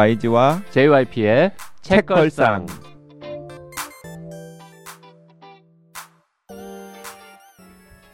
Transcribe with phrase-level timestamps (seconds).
[0.00, 1.52] YG와 JYP의
[1.82, 2.64] 책걸상.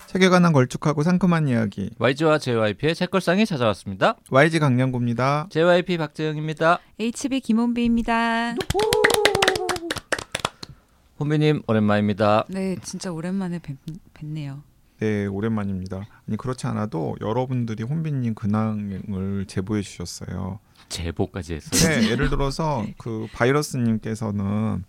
[0.09, 4.17] 책에 관한 걸쭉하고 상큼한 이야기 YG와 JYP의 책걸상이 찾아왔습니다.
[4.33, 5.47] YG 강량구입니다.
[5.51, 6.81] JYP 박재영입니다.
[6.99, 8.57] HB 김원비입니다.
[11.21, 12.47] 혼비님 오랜만입니다.
[12.49, 13.77] 네, 진짜 오랜만에 뵙,
[14.13, 14.65] 뵙네요.
[14.99, 16.07] 네 오랜만입니다.
[16.27, 20.59] 아니 그렇지 않아도 여러분들이 혼비님 근황을 제보해 주셨어요.
[20.89, 22.01] 제보까지 했어요.
[22.01, 22.95] 네 예를 들어서 네.
[22.99, 24.85] 그 바이러스님께서는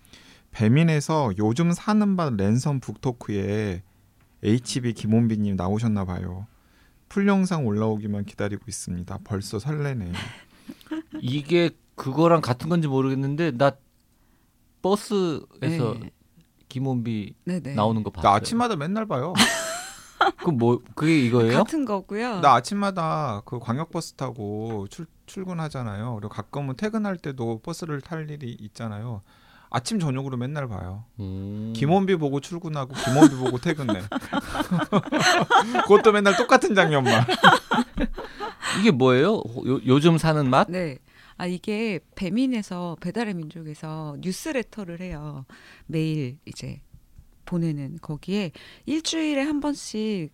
[0.51, 3.83] 배민에서 요즘 사는 바 랜선 북토크에
[4.43, 6.47] HB 김원비님 나오셨나 봐요.
[7.09, 9.19] 풀 영상 올라오기만 기다리고 있습니다.
[9.23, 10.11] 벌써 설레네.
[11.21, 13.71] 이게 그거랑 같은 건지 모르겠는데 나
[14.81, 16.11] 버스에서 네.
[16.69, 17.73] 김원비 네, 네.
[17.73, 18.29] 나오는 거 봤어요.
[18.29, 19.33] 나 아침마다 맨날 봐요.
[20.43, 21.57] 그 뭐 그게 이거예요?
[21.59, 22.39] 같은 거고요.
[22.41, 26.15] 나 아침마다 그 광역버스 타고 출, 출근하잖아요.
[26.15, 29.21] 그리고 가끔은 퇴근할 때도 버스를 탈 일이 있잖아요.
[29.69, 31.03] 아침 저녁으로 맨날 봐요.
[31.19, 31.73] 음.
[31.75, 34.01] 김원비 보고 출근하고 김원비 보고 퇴근해.
[35.83, 37.25] 그것도 맨날 똑같은 장면만.
[38.79, 39.35] 이게 뭐예요?
[39.37, 40.67] 요, 요즘 사는 맛?
[40.69, 40.97] 네.
[41.39, 45.45] 아 이게 배민에서 배달의 민족에서 뉴스레터를 해요.
[45.85, 46.81] 매일 이제
[47.51, 48.51] 보내는 거기에
[48.85, 50.31] 일주일에 한 번씩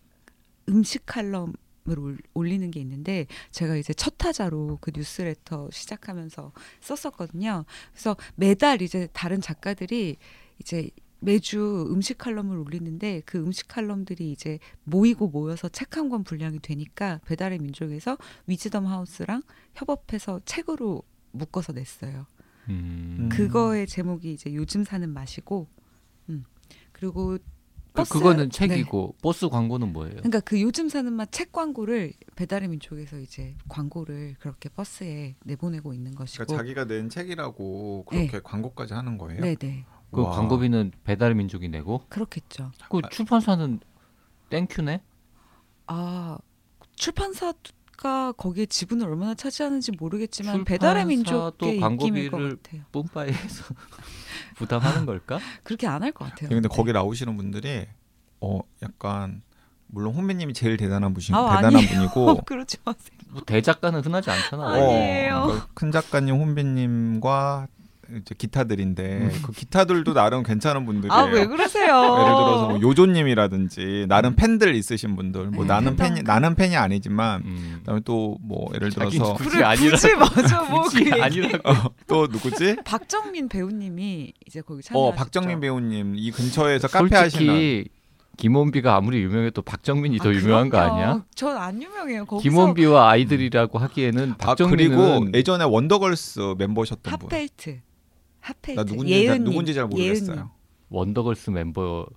[0.69, 1.53] 음식 칼럼을
[1.97, 7.65] 올- 올리는 게 있는데 제가 이제 첫 타자로 그 뉴스레터 시작하면서 썼었거든요.
[7.91, 10.17] 그래서 매달 이제 다른 작가들이
[10.59, 16.59] 이제 매주 음식 칼럼을 올리는데 그 음식 칼럼들이 이제 모이고 모여서 책 한 권 분량이
[16.59, 19.41] 되니까 배달의 민족에서 위즈덤 하우스랑
[19.75, 22.25] 협업해서 책으로 묶어서 냈어요.
[22.69, 23.17] 음.
[23.19, 23.29] 음.
[23.29, 25.72] 그거의 제목이 이제 요즘 사는 맛이고, 음.
[27.03, 27.39] 그리고 그,
[27.93, 28.49] 버스- 그거는 네.
[28.49, 30.15] 책이고 버스 광고는 뭐예요?
[30.15, 36.15] 그러니까 그 요즘 사는 맛 책 광고를 배달의 민족에서 이제 광고를 그렇게 버스에 내보내고 있는
[36.15, 39.41] 것이고, 그러니까 자기가 낸 책이라고 그렇게 광고까지 하는 거예요.
[39.41, 40.31] 네네 그 와.
[40.31, 42.71] 광고비는 배달의 민족이 내고 그렇겠죠.
[42.89, 43.79] 그 출판사는
[44.49, 45.01] thank you네.
[45.87, 46.37] 아
[46.95, 52.83] 출판사가 거기에 지분을 얼마나 차지하는지 모르겠지만 배달의 것 광고비를 같아요.
[52.91, 53.75] 뿜빠이에서
[54.55, 55.39] 부담하는 걸까?
[55.63, 56.49] 그렇게 안 할 것 같아요.
[56.49, 56.75] 근데 네.
[56.75, 57.87] 거기 나오시는 분들이
[58.41, 59.41] 어 약간
[59.87, 61.89] 물론 혼배님이 제일 대단한 분이 아, 대단한 아니에요.
[62.09, 63.17] 분이고 그러지 마세요.
[63.29, 64.67] 뭐 대작가는 흔하지 않잖아.
[64.73, 65.43] 아니에요.
[65.45, 67.67] 그러니까 큰 작가님 혼배님과
[68.21, 69.31] 이제 기타들인데 음.
[69.43, 71.13] 그 기타들도 나름 괜찮은 분들이에요.
[71.13, 71.85] 아 왜 그러세요?
[71.85, 75.95] 예를 들어서 뭐 요조님이라든지 나름 팬들 있으신 분들 뭐 네, 나는.
[75.95, 77.75] 팬이 나는 팬이 아니지만 음.
[77.79, 81.21] 그다음에 또 뭐 예를 들어서 굳이 그래 아니라- 굳이 맞아 뭐 그.
[81.23, 81.69] 아니라고.
[81.69, 81.73] 어,
[82.07, 82.77] 또 누구지?
[82.85, 85.15] 박정민 배우님이 이제 거기 어 참여하셨죠.
[85.17, 87.83] 박정민 배우님 이 근처에서 카페 하시는
[88.35, 91.23] 김원비가 아무리 유명해도 박정민이 더 유명한 거 아니야?
[91.35, 92.25] 전 안 유명해요.
[92.25, 97.29] 거기서 김원비와 아이들이라고 하기에는 아 박정민은 그리고 예전에 원더걸스 멤버셨던 분.
[97.31, 97.79] 핫펠트.
[98.43, 98.79] 핫펠트.
[98.79, 99.43] 나 누군지 잘, 예은님.
[99.45, 99.85] 누군지 잘.
[99.87, 100.51] 모르겠어요.
[100.89, 102.07] 원더걸스 멤버도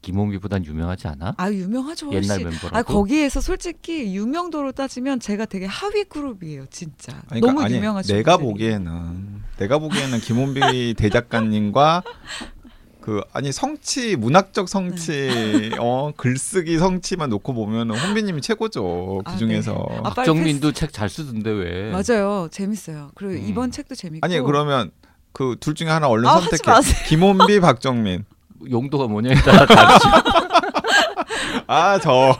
[0.00, 1.34] 김원비보단 유명하지 않아?
[1.36, 2.12] 아 유명하죠.
[2.12, 2.76] 옛날 멤버라고.
[2.76, 8.16] 아 거기에서 솔직히 유명도로 따지면 제가 되게 하위 그룹이에요 진짜 아니, 너무 그러니까 아니, 유명하신
[8.16, 8.52] 내가 분들이.
[8.52, 12.02] 보기에는 내가 보기에는 김원비 대작가님과
[13.08, 15.70] 그 아니 성취 문학적 성취 네.
[15.78, 19.96] 어 글쓰기 성취만 놓고 보면은 혼비님이 최고죠 아, 그 중에서 네.
[19.96, 21.90] 아, 빨리 박정민도 책 잘 쓰던데 왜?
[21.90, 23.48] 맞아요 재밌어요 그리고 음.
[23.48, 24.90] 이번 책도 재밌고 아니 그러면
[25.32, 26.96] 그 둘 중에 하나 얼른 아, 선택해 마세요.
[27.08, 28.26] 김원비 박정민
[28.70, 30.06] 용도가 뭐냐에 따라 다르지.
[31.66, 32.36] 아저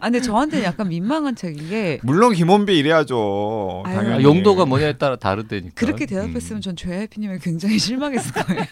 [0.00, 3.94] 아 근데 저한테는 약간 민망한 책인 게 물론 김원비 이래야죠 아유.
[3.96, 5.72] 당연히 아, 용도가 뭐냐에 따라 다르다니까.
[5.74, 6.60] 그렇게 대답했으면 음.
[6.62, 8.64] 전 JYP님을 굉장히 실망했을 거예요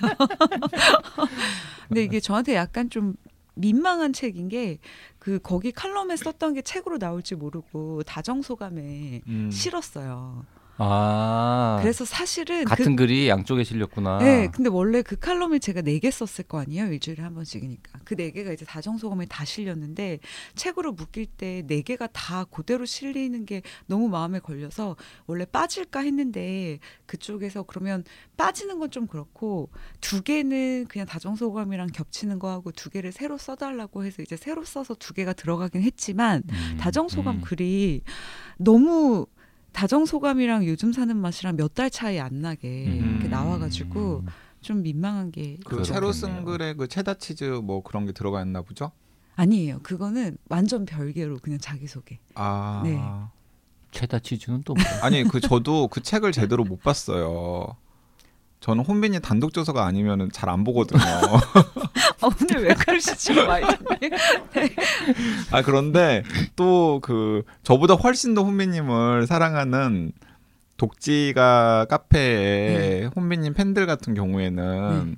[1.89, 3.15] 근데 이게 저한테 약간 좀
[3.55, 4.79] 민망한 책인 게
[5.27, 9.51] 그 거기 칼럼에 썼던 게 책으로 나올지 모르고 다정 소감에 음.
[9.53, 10.45] 실었어요
[10.79, 11.79] 아.
[11.81, 14.19] 그래서 사실은 그 같은 글이 양쪽에 실렸구나.
[14.19, 18.15] 네, 근데 원래 그 칼럼을 제가 네 개 썼을 거 아니에요 일주일에 한 번씩이니까 그
[18.17, 20.19] 네 개가 이제 다정소감에 다 실렸는데
[20.55, 24.97] 책으로 묶일 때 네 개가 다 그대로 실리는 게 너무 마음에 걸려서
[25.27, 28.05] 원래 빠질까 했는데 그쪽에서 그러면
[28.37, 29.69] 빠지는 건 좀 그렇고
[30.01, 34.95] 두 개는 그냥 다정소감이랑 겹치는 거 하고 두 개를 새로 써달라고 해서 이제 새로 써서
[34.95, 37.41] 두 개가 들어가긴 했지만 음, 다정소감 음.
[37.41, 38.03] 글이
[38.59, 39.27] 너무
[39.77, 43.11] 다정 소감이랑 요즘 사는 맛이랑 몇 달 차이 안 나게 음.
[43.13, 44.25] 이렇게 나와가지고
[44.63, 45.85] 좀 민망한 게 그.
[45.85, 46.45] 새로 쓴.
[46.47, 48.91] 글에 그 체다 치즈 뭐 그런 게 들어가 있나 보죠?
[49.35, 49.81] 아니에요.
[49.83, 52.19] 그거는 완전 별개로 그냥 자기 소개.
[52.35, 52.99] 아 네.
[53.91, 55.05] 체다 치즈는 또 뭐야?
[55.05, 57.77] 아니 그 저도 그 책을 제대로 못 봤어요.
[58.61, 61.01] 저는 혼빈이 단독 저서가 아니면은 잘 안 보거든요.
[62.27, 63.71] 아, 오늘 왜 그러시지 마이님?
[65.53, 66.23] 아 그런데
[66.57, 70.13] 또 그 저보다 훨씬 더 혼빈님을 사랑하는
[70.77, 73.05] 독지가 카페에 네.
[73.15, 75.17] 혼비님 팬들 같은 경우에는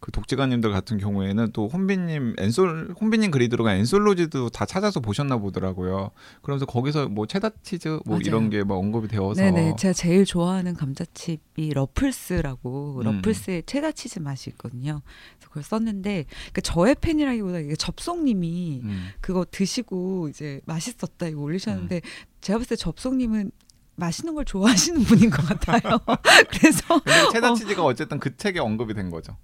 [0.00, 6.10] 그 독지가님들 같은 경우에는 또 혼비님 엔솔 혼비님 글이 들어간 엔솔로지도 다 찾아서 보셨나 보더라고요.
[6.42, 8.20] 그러면서 거기서 뭐 체다 치즈 뭐 맞아요.
[8.24, 13.04] 이런 게 막 언급이 되어서 네네 제가 제일 좋아하는 감자칩이 러플스라고 음.
[13.04, 15.02] 러플스의 체다 치즈 맛이 있거든요.
[15.36, 19.08] 그래서 그걸 썼는데 그 저의 팬이라기보다 이게 접속님이 음.
[19.20, 22.00] 그거 드시고 이제 맛있었다 이거 올리셨는데
[22.40, 23.50] 제가 봤을 때 접속님은
[23.96, 25.98] 맛있는 걸 좋아하시는 분인 것 같아요.
[26.50, 27.00] 그래서
[27.32, 27.54] 체다 어.
[27.54, 29.36] 치즈가 어쨌든 그 책에 언급이 된 거죠.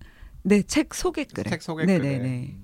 [0.47, 1.99] 네 책 소개글에 책 소개글에.
[1.99, 2.57] 네네네.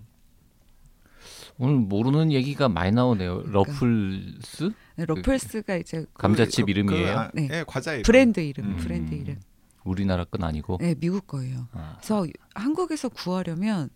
[1.58, 3.42] 오늘 모르는 얘기가 많이 나오네요.
[3.42, 3.52] 그러니까.
[3.52, 7.04] 러플스 네, 러플스가 이제 감자칩 그- 이름이에요.
[7.06, 7.48] 그, 아, 네.
[7.52, 8.02] 예, 과자 이름.
[8.04, 8.76] 브랜드 이름 음.
[8.76, 9.40] 브랜드 이름.
[9.84, 10.78] 우리나라 건 아니고.
[10.80, 11.68] 네 미국 거예요.
[11.72, 13.90] 아, 그래서 한국에서 구하려면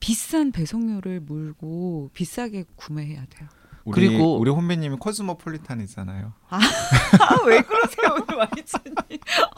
[0.00, 3.48] 비싼 배송료를 물고 비싸게 구매해야 돼요.
[3.84, 6.32] 우리, 그리고- 우리 혼비님이 코스모폴리탄 있잖아요.
[6.50, 8.94] 아왜 그러세요 오늘 와이츠님?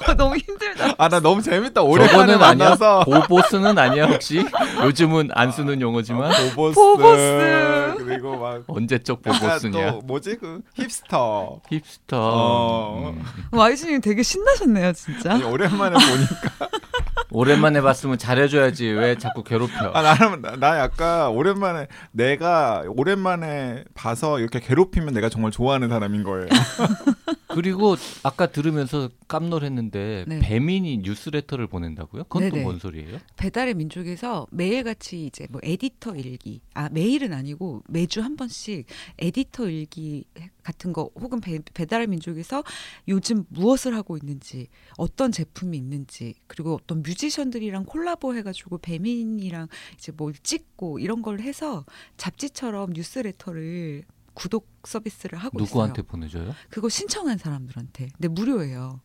[0.06, 0.94] 아, 너무 힘들다.
[0.98, 1.82] 아 나 너무 재밌다.
[1.82, 2.48] 오랜만에 저거는 아니야.
[2.68, 4.44] 만나서 보보스는 아니야 혹시?
[4.84, 7.94] 요즘은 안 쓰는 용어지만 보보스, 보보스.
[7.98, 9.90] 그리고 막 언제적 보보스냐?
[9.92, 11.60] 또 뭐지 그 힙스터.
[11.68, 12.16] 힙스터.
[12.20, 13.12] 어.
[13.16, 13.24] 음.
[13.52, 15.32] 와이츠님 되게 신나셨네요 진짜.
[15.34, 16.68] 아니, 오랜만에 보니까
[17.32, 19.90] 오랜만에 봤으면 잘해줘야지 왜 자꾸 괴롭혀?
[19.94, 26.22] 아 나는 나- 나 약간 오랜만에 내가 오랜만에 봐서 이렇게 괴롭히면 내가 정말 좋아하는 사람인
[26.24, 26.48] 거예요.
[27.54, 30.38] 그리고 아까 들으면서 깜놀했는데 네.
[30.40, 32.24] 배민이 뉴스레터를 보낸다고요?
[32.24, 32.56] 그건 또.
[32.56, 33.18] 뭔 소리예요?
[33.36, 38.86] 배달의 민족에서 매일같이 이제 뭐 에디터 일기 아 매일은 아니고 매주 한 번씩
[39.18, 40.24] 에디터 일기
[40.62, 42.62] 같은 거 혹은 배, 배달의 민족에서
[43.08, 50.34] 요즘 무엇을 하고 있는지 어떤 제품이 있는지 그리고 어떤 뮤지션들이랑 콜라보 해가지고 배민이랑 이제 뭘
[50.34, 51.84] 찍고 이런 걸 해서
[52.16, 56.06] 잡지처럼 뉴스레터를 구독 서비스를 하고 누구한테 있어요.
[56.06, 56.54] 보내줘요?
[56.70, 58.08] 그거 신청한 사람들한테.
[58.14, 59.00] 근데 무료예요.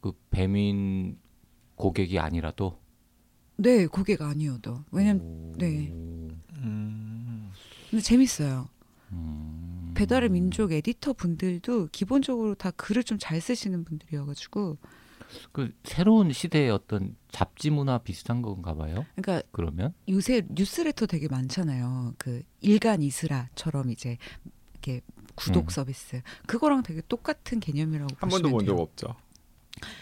[0.00, 1.18] 그 배민
[1.76, 2.80] 고객이 아니라도.
[3.56, 4.84] 네, 고객 아니어도.
[4.90, 5.52] 왜냐면 오.
[5.58, 5.88] 네.
[5.92, 7.50] 음.
[7.90, 8.68] 근데 재밌어요.
[9.12, 9.92] 음.
[9.96, 14.78] 배달의 민족 에디터 분들도 기본적으로 다 글을 좀 잘 쓰시는 분들이어가지고
[15.52, 19.04] 그 새로운 시대의 어떤 잡지 문화 비슷한 건가 봐요.
[19.16, 22.14] 그러니까 그러면 요새 뉴스레터 되게 많잖아요.
[22.18, 24.16] 그 일간 이스라처럼 이제
[24.72, 25.00] 이렇게
[25.34, 25.68] 구독 음.
[25.68, 28.66] 서비스 그거랑 되게 똑같은 개념이라고 한 보시면 번도 본.
[28.66, 29.14] 적 없죠.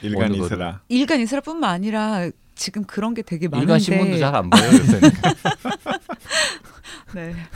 [0.02, 0.82] 일간 이스라.
[0.88, 5.10] 일간 이스라뿐만 아니라 지금 그런 게 되게 많은데 일간 신문도 잘 안 봐요 요새는.
[7.14, 7.34] 네.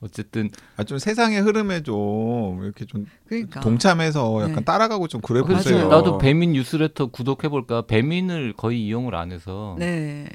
[0.00, 4.64] 어쨌든 아 좀 세상의 흐름에 좀 이렇게 좀 그러니까 동참해서 약간 네.
[4.64, 5.56] 따라가고 좀 그래 맞아요.
[5.56, 5.88] 보세요.
[5.88, 7.82] 나도 배민 뉴스레터 구독해 볼까.
[7.82, 10.26] 배민을 거의 이용을 안 해서 네,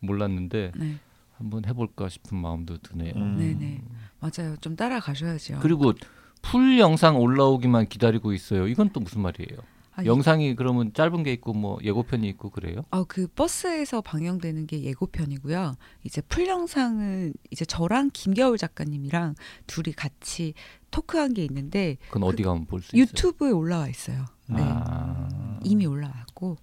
[0.00, 0.96] 몰랐는데 네,
[1.38, 3.14] 한번 해볼까 싶은 마음도 드네요.
[3.16, 3.36] 음.
[3.38, 3.80] 네, 네,
[4.20, 4.56] 맞아요.
[4.60, 5.58] 좀 따라가셔야죠.
[5.60, 5.94] 그리고
[6.42, 8.68] full 영상 올라오기만 기다리고 있어요.
[8.68, 9.58] 이건 또 무슨 말이에요?
[9.96, 12.84] 아, 이- 영상이 그러면 짧은 게 있고 뭐 예고편이 있고 그래요?
[12.90, 15.74] 어, 그 버스에서 방영되는 게 예고편이고요.
[16.04, 19.34] 이제 full 영상은 이제 저랑 김겨울 작가님이랑
[19.66, 20.54] 둘이 같이
[20.90, 23.02] 토크한 게 있는데 그건 어디 가면 볼 수 있어요?
[23.02, 24.24] 유튜브에 올라와 있어요.
[24.48, 24.56] 네.
[24.60, 25.60] 아.
[25.62, 26.56] 이미 올라왔고.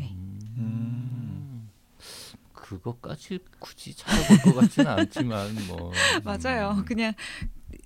[0.00, 1.68] 음.
[2.52, 5.90] 그것까지 굳이 찾아볼 것 같지는 않지만 뭐
[6.24, 6.74] 맞아요.
[6.78, 6.84] 음.
[6.84, 7.12] 그냥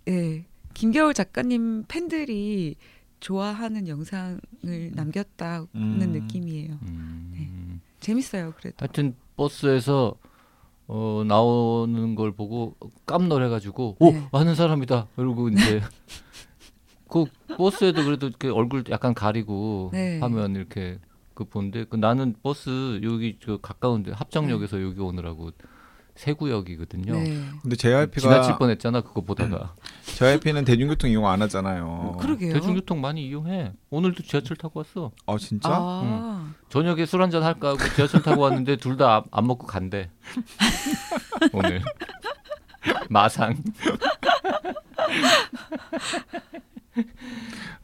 [0.08, 0.44] 예.
[0.74, 2.76] 김겨울 작가님 팬들이
[3.22, 4.40] 좋아하는 영상을
[4.92, 5.98] 남겼다는 음.
[6.12, 6.78] 느낌이에요.
[6.82, 7.80] 음.
[8.00, 8.76] 재밌어요, 그래도.
[8.80, 10.16] 하여튼 버스에서
[10.88, 12.74] 어, 나오는 걸 보고
[13.06, 14.28] 깜놀해가지고 오 네.
[14.32, 15.80] 아는 사람이다 이러고 이제
[17.08, 17.24] 그
[17.56, 20.18] 버스에도 그래도 이렇게 얼굴 약간 가리고 네.
[20.18, 20.98] 하면 이렇게
[21.34, 25.52] 그 보는데 그 나는 버스 여기 저 가까운데 합정역에서 여기 오느라고
[26.14, 27.14] 세 구역이거든요.
[27.14, 27.42] 네.
[27.62, 29.74] 근데 지나칠 JYP가 뻔했잖아 그거 보다가.
[30.04, 32.18] JYP는 대중교통 이용 안 하잖아요.
[32.20, 32.52] 그러게요.
[32.52, 33.72] 대중교통 많이 이용해.
[33.90, 35.10] 오늘도 지하철 타고 왔어.
[35.26, 35.70] 아 진짜?
[35.72, 40.10] 아, 저녁에 술 한잔 할까 하고 지하철 타고 왔는데 둘 다 안 먹고 간대.
[41.54, 41.80] 오늘.
[43.08, 43.56] 마상.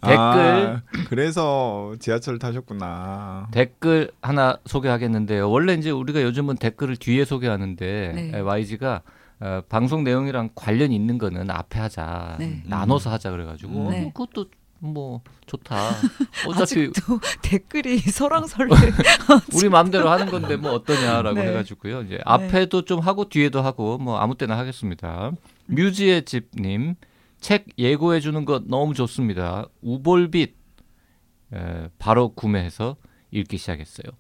[0.01, 3.49] 아, 그래서 지하철 타셨구나.
[3.51, 5.51] 댓글 하나 소개하겠는데요.
[5.51, 8.41] 원래 이제 우리가 요즘은 댓글을 뒤에 소개하는데 네.
[8.41, 9.03] YG가
[9.41, 12.63] 어, 방송 내용이랑 관련 있는 거는 앞에 하자 네.
[12.67, 14.05] 나눠서 하자 그래가지고 어, 네.
[14.13, 14.47] 그것도
[14.81, 15.77] 뭐 좋다.
[16.47, 18.75] 어차피 아직도 댓글이 설왕설래.
[19.55, 21.49] 우리 마음대로 하는 건데 뭐 어떠냐라고 네.
[21.49, 22.03] 해가지고요.
[22.03, 25.33] 이제 앞에도 좀 하고 뒤에도 하고 뭐 아무 때나 하겠습니다.
[25.67, 26.95] 뮤지의 집님
[27.41, 29.67] 책 예고해 주는 거 너무 좋습니다.
[29.83, 30.58] 우볼빛
[31.55, 32.97] 에, 바로 구매해서
[33.31, 34.13] 읽기 시작했어요.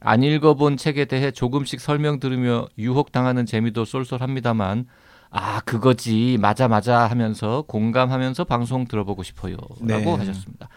[0.00, 4.86] 안 읽어본 책에 대해 조금씩 설명 들으며 유혹당하는 재미도 쏠쏠합니다만
[5.30, 10.04] 아 그거지 맞아 맞아 하면서 공감하면서 방송 들어보고 싶어요라고 네.
[10.04, 10.68] 하셨습니다.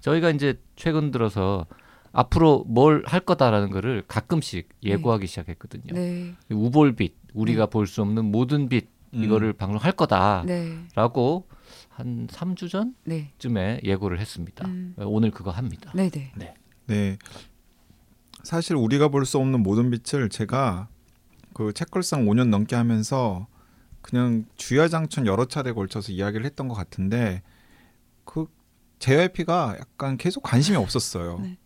[0.00, 1.66] 저희가 이제 최근 들어서
[2.12, 5.92] 앞으로 뭘 할 거다라는 거를 가끔씩 예고하기 시작했거든요.
[5.92, 6.34] 네.
[6.50, 9.24] 우볼빛 우리가 볼 수 없는 모든 빛 음.
[9.24, 9.96] 이거를 방송할 네.
[9.96, 11.46] 거다라고
[11.96, 13.32] 한 3주 네.
[13.38, 14.66] 전쯤에 예고를 했습니다.
[14.68, 14.94] 음.
[14.98, 15.90] 오늘 그거 합니다.
[15.94, 16.30] 네, 네.
[16.86, 17.16] 네.
[18.42, 20.88] 사실 우리가 볼 수 없는 모든 빛을 제가
[21.54, 23.46] 그 책걸상 5년 넘게 하면서
[24.02, 27.42] 그냥 주야장천 여러 차례 걸쳐서 이야기를 했던 것 같은데
[28.24, 28.46] 그
[28.98, 31.38] JYP가 약간 계속 관심이 없었어요.
[31.42, 31.56] 네.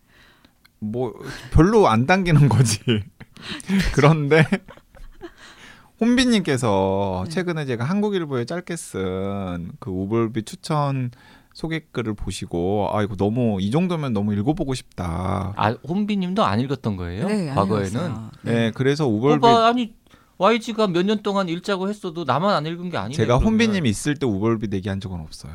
[0.79, 1.13] 뭐
[1.51, 2.81] 별로 안 당기는 거지.
[3.95, 4.45] 그런데
[6.01, 7.31] 혼비님께서 네.
[7.31, 11.11] 최근에 제가 한국일보에 짧게 쓴 그 우볼비 추천
[11.53, 15.53] 소개글을 보시고 아 이거 너무 이 정도면 너무 읽어보고 싶다.
[15.57, 17.27] 아 혼비님도 안 읽었던 거예요?
[17.27, 18.31] 네, 안 과거에는 읽었어요.
[18.43, 19.95] 네, 그래서 우볼비 봐봐 아니
[20.39, 23.15] YG가 몇 년 동안 읽자고 했어도 나만 안 읽은 게 아니네.
[23.17, 23.37] 제가.
[23.39, 25.53] 혼비님 있을 때 우볼비 내기한 적은 없어요.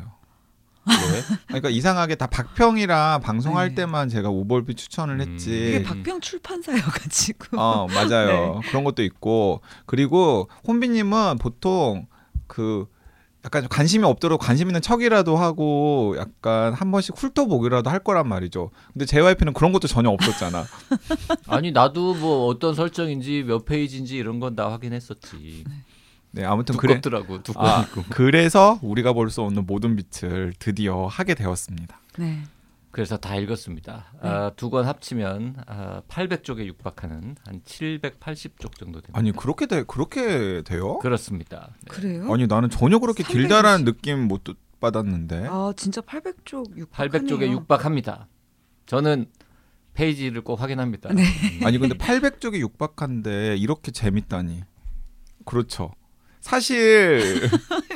[0.88, 1.36] 왜?
[1.48, 3.74] 그러니까 이상하게 다 박평이랑 방송할 네.
[3.74, 5.68] 때만 제가 우볼비 추천을 했지.
[5.68, 5.82] 이게 음.
[5.82, 7.60] 박병 출판사여가지고.
[7.60, 8.60] 어 맞아요.
[8.62, 8.68] 네.
[8.68, 12.06] 그런 것도 있고 그리고 혼비님은 보통
[12.46, 12.86] 그
[13.44, 18.70] 약간 좀 관심이 없도록 관심 있는 척이라도 하고 약간 한 번씩 훑어보기라도 할 거란 말이죠.
[18.92, 20.64] 근데 JYP는 그런 것도 전혀 없었잖아.
[21.46, 25.64] 아니 나도 뭐 어떤 설정인지 몇 페이지인지 이런 건 다 확인했었지.
[26.36, 26.94] 네 아무튼 그래.
[27.00, 28.04] 두껍더라고 두꺼워 아, 있고.
[28.10, 31.98] 그래서 우리가 볼 수 없는 모든 빛을 드디어 하게 되었습니다.
[32.18, 32.42] 네.
[32.90, 34.12] 그래서 다 읽었습니다.
[34.22, 34.28] 네.
[34.28, 39.12] 아, 두권 합치면 아, 800쪽에 육박하는 한 780쪽 정도 됩니다.
[39.18, 40.98] 아니 그렇게 돼 그렇게 돼요?
[40.98, 41.70] 그렇습니다.
[41.82, 41.88] 네.
[41.88, 42.32] 그래요?
[42.32, 43.32] 아니 나는 전혀 그렇게 320.
[43.48, 44.42] 길다라는 느낌 못
[44.80, 45.46] 받았는데.
[45.50, 48.28] 아 진짜 800쪽 6 800쪽에 육박합니다.
[48.86, 49.26] 저는
[49.94, 51.12] 페이지를 꼭 확인합니다.
[51.14, 51.22] 네.
[51.22, 51.66] 음.
[51.66, 54.62] 아니 근데 800쪽이 육박한데 이렇게 재밌다니.
[55.44, 55.92] 그렇죠.
[56.46, 57.50] 사실.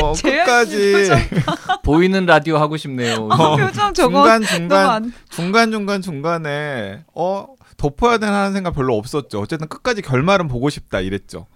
[0.00, 1.08] 어, 끝까지.
[1.82, 3.26] 보이는 라디오 하고 싶네요.
[3.28, 5.12] 어, 표정 저거 중간 중간 안.
[5.28, 9.40] 중간 중간 중간에 어 덮어야 되나 하는 생각 별로 없었죠.
[9.40, 11.48] 어쨌든 끝까지 결말은 보고 싶다 이랬죠.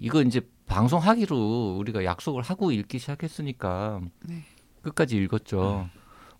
[0.00, 4.42] 이거 이제 방송하기로 우리가 약속을 하고 읽기 시작했으니까 네.
[4.82, 5.88] 끝까지 읽었죠.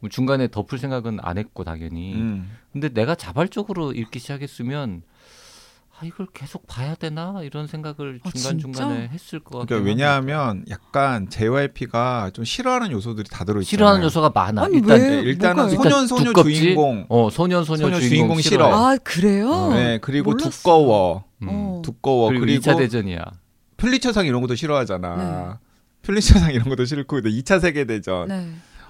[0.01, 2.15] 뭐 중간에 덮을 생각은 안 했고 당연히.
[2.17, 2.51] 음.
[2.75, 5.03] 근데 내가 자발적으로 읽기 시작했으면
[5.99, 9.09] 아 이걸 계속 봐야 되나 이런 생각을 아, 중간 중간에?
[9.09, 9.67] 했을 것 같아요.
[9.67, 13.65] 그러니까 왜냐하면 약간 JYP가 좀 싫어하는 요소들이 다 들어 있잖아요.
[13.65, 14.65] 싫어하는 요소가 많아.
[14.65, 15.09] 아니, 일단 왜?
[15.09, 15.91] 네, 일단은 뭐가요?
[15.91, 16.55] 소년 소녀 두껍지?
[16.55, 17.07] 주인공.
[17.09, 18.39] 어 소년 소녀, 소녀 주인공.
[18.43, 18.67] 싫어.
[18.75, 19.71] 아 그래요?
[19.73, 20.51] 네 그리고 몰랐어.
[20.51, 21.25] 두꺼워.
[21.43, 21.49] 음.
[21.51, 21.83] 어.
[21.83, 22.29] 두꺼워.
[22.29, 23.25] 그리고, 그리고, 2차 대전이야.
[23.79, 25.17] 퓰리처상 이런 것도 싫어하잖아.
[25.17, 25.67] 네.
[26.03, 28.29] 퓰리처상 이런 것도 싫고 근데 2차 세계 대전.
[28.29, 28.47] 네.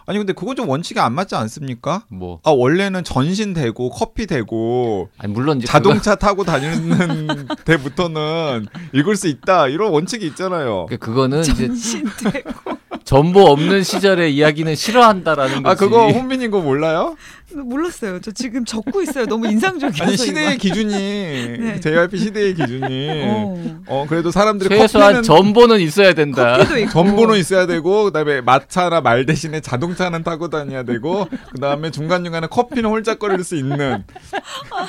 [0.06, 2.04] 아니 근데 그건 좀 원칙에 안 맞지 않습니까?
[2.08, 9.16] 뭐 아 원래는 전신 되고 커피 되고 아니 물론 이제 자동차 타고 다니는 데부터는 읽을
[9.16, 10.86] 수 있다 이런 원칙이 있잖아요.
[10.88, 15.72] 그거, 그거는 이제 전신되고 전보 없는 시절의 이야기는 싫어한다라는 거지.
[15.72, 17.16] 아 그거 혼빈인 거 몰라요?
[17.54, 18.20] 몰랐어요.
[18.20, 19.26] 저 지금 적고 있어요.
[19.26, 20.02] 너무 인상적이어서.
[20.04, 20.58] 아니 시대의 이거.
[20.60, 21.80] 기준이 네.
[21.80, 23.80] JYP 시대의 기준이 어.
[23.86, 26.58] 어 그래도 사람들이 최소한 커피는 전보는 있어야 된다.
[26.58, 26.90] 커피도 있고.
[26.90, 32.90] 전보는 있어야 되고 그다음에 마차나 말 대신에 자동차는 타고 다녀야 되고 그다음에 중간 중간에 커피는
[32.90, 34.02] 홀짝거릴 수 있는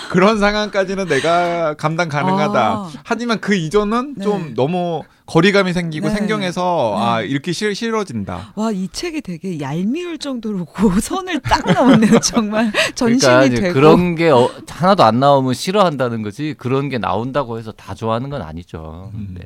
[0.09, 2.59] 그런 상황까지는 내가 감당 가능하다.
[2.59, 2.89] 아.
[3.03, 4.23] 하지만 그 이전은 네.
[4.23, 6.15] 좀 너무 거리감이 생기고 네.
[6.15, 7.03] 생경해서 네.
[7.03, 8.53] 아 읽기 싫, 싫어진다.
[8.55, 12.19] 와, 이 책이 되게 얄미울 정도로 고선을 딱 넘네요.
[12.19, 13.73] 정말 전신이 그러니까 되고.
[13.73, 18.41] 그런 게 어, 하나도 안 나오면 싫어한다는 거지 그런 게 나온다고 해서 다 좋아하는 건
[18.41, 19.11] 아니죠.
[19.13, 19.35] 음.
[19.37, 19.45] 네.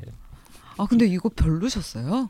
[0.78, 2.30] 아, 근데 이거 별로셨어요?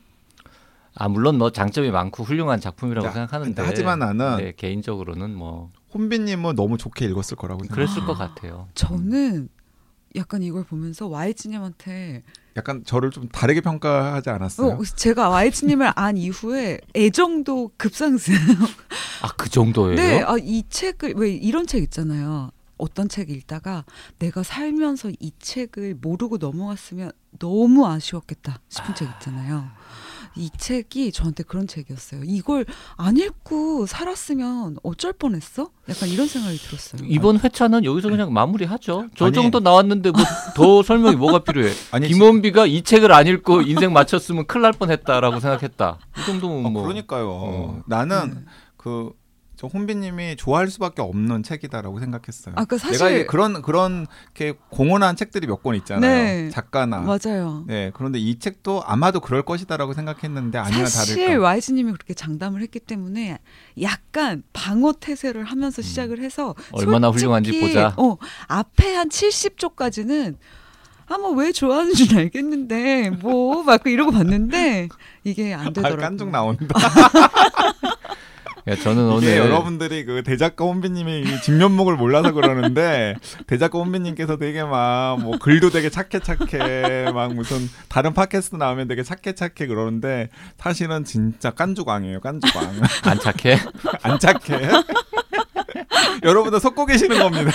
[0.94, 5.70] 아 물론 뭐 장점이 많고 훌륭한 작품이라고 야, 생각하는데 근데 하지만 나는 네, 개인적으로는 뭐
[5.94, 7.74] 혼비님은 너무 좋게 읽었을 거라고 생각.
[7.74, 8.06] 그랬을 아.
[8.06, 8.68] 것 같아요.
[8.74, 9.48] 저는
[10.16, 12.22] 약간 이걸 보면서 YG님한테
[12.56, 14.72] 약간 저를 좀 다르게 평가하지 않았어요?
[14.78, 18.34] 어, 제가 YG님을 안 이후에 애정도 급상승.
[19.22, 19.94] 아그 정도예요?
[19.96, 22.50] 네, 아, 이 책을 왜 이런 책 있잖아요.
[22.76, 23.84] 어떤 책 읽다가
[24.18, 29.70] 내가 살면서 이 책을 모르고 넘어갔으면 너무 아쉬웠겠다 싶은 책 있잖아요.
[30.36, 32.22] 이 책이 저한테 그런 책이었어요.
[32.24, 32.64] 이걸
[32.96, 35.70] 안 읽고 살았으면 어쩔 뻔했어?
[35.88, 37.02] 약간 이런 생각이 들었어요.
[37.06, 39.08] 이번 회차는 여기서 그냥 마무리하죠.
[39.16, 39.34] 저 아니.
[39.34, 40.22] 정도 나왔는데 뭐
[40.54, 41.72] 더 설명이 뭐가 필요해?
[41.92, 45.98] 아니 김원비가 이 책을 안 읽고 인생 마쳤으면 큰일 날 뻔했다라고 생각했다.
[46.18, 47.28] 이 정도면 어, 뭐 그러니까요.
[47.30, 47.82] 어.
[47.86, 48.40] 나는 네.
[48.76, 49.10] 그
[49.62, 52.56] 저 혼비님이 좋아할 수밖에 없는 책이다라고 생각했어요.
[52.58, 56.00] 아까 내가 이게 사실 그런 그런 이렇게 공헌한 책들이 몇 권 있잖아요.
[56.00, 56.50] 네.
[56.50, 56.98] 작가나.
[56.98, 57.62] 맞아요.
[57.68, 61.44] 네, 그런데 이 책도 아마도 그럴 것이다라고 생각했는데 아니나 사실 다를까.
[61.44, 63.38] YG님이 그렇게 장담을 했기 때문에
[63.80, 67.94] 약간 방어 태세를 하면서 시작을 해서 얼마나 솔직히, 훌륭한지 보자.
[67.96, 68.16] 어,
[68.48, 70.38] 앞에 한 70조까지는
[71.06, 74.88] 아마 왜 좋아하는지 알겠는데 뭐 막 이러고 봤는데
[75.22, 76.00] 이게 안 아, 되더라고요.
[76.00, 76.66] 깐족 나온다.
[78.68, 83.16] 야, 저는 이게 오늘 여러분들이 그 대작가 혼비님의 이 진면목을 몰라서 그러는데
[83.48, 89.02] 대작가 혼비님께서 되게 막 뭐 글도 되게 착해 착해 막 무슨 다른 팟캐스트 나오면 되게
[89.02, 92.64] 착해 착해 그러는데 사실은 진짜 깐주광이에요 깐주광
[93.04, 93.58] 안 착해.
[94.02, 94.70] 안 착해
[96.24, 97.50] 여러분들 속고 계시는 겁니다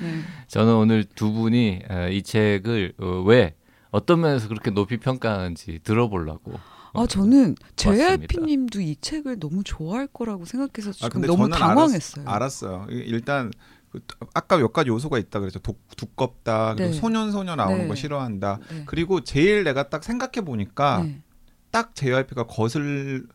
[0.00, 0.22] 네.
[0.48, 3.54] 저는 오늘 두 분이 에, 이 책을 어, 왜
[3.90, 6.58] 어떤 면에서 그렇게 높이 평가하는지 들어보려고.
[6.96, 7.54] 아 저는.
[7.76, 12.28] JYP님도 이 책을 너무 좋아할 거라고 생각해서 지금 아 너무 당황했어요.
[12.28, 13.50] 알았, 이- 일단
[13.90, 14.00] 그
[14.34, 16.98] 아까 몇 가지 요소가 있다 그랬죠 독, 두껍다 그리고 네.
[16.98, 17.88] 소년 소녀 나오는 네.
[17.88, 18.82] 거 싫어한다 네.
[18.84, 21.22] 그리고 제일 내가 딱 생각해 보니까 네.
[21.70, 23.26] 딱 JYP가 거슬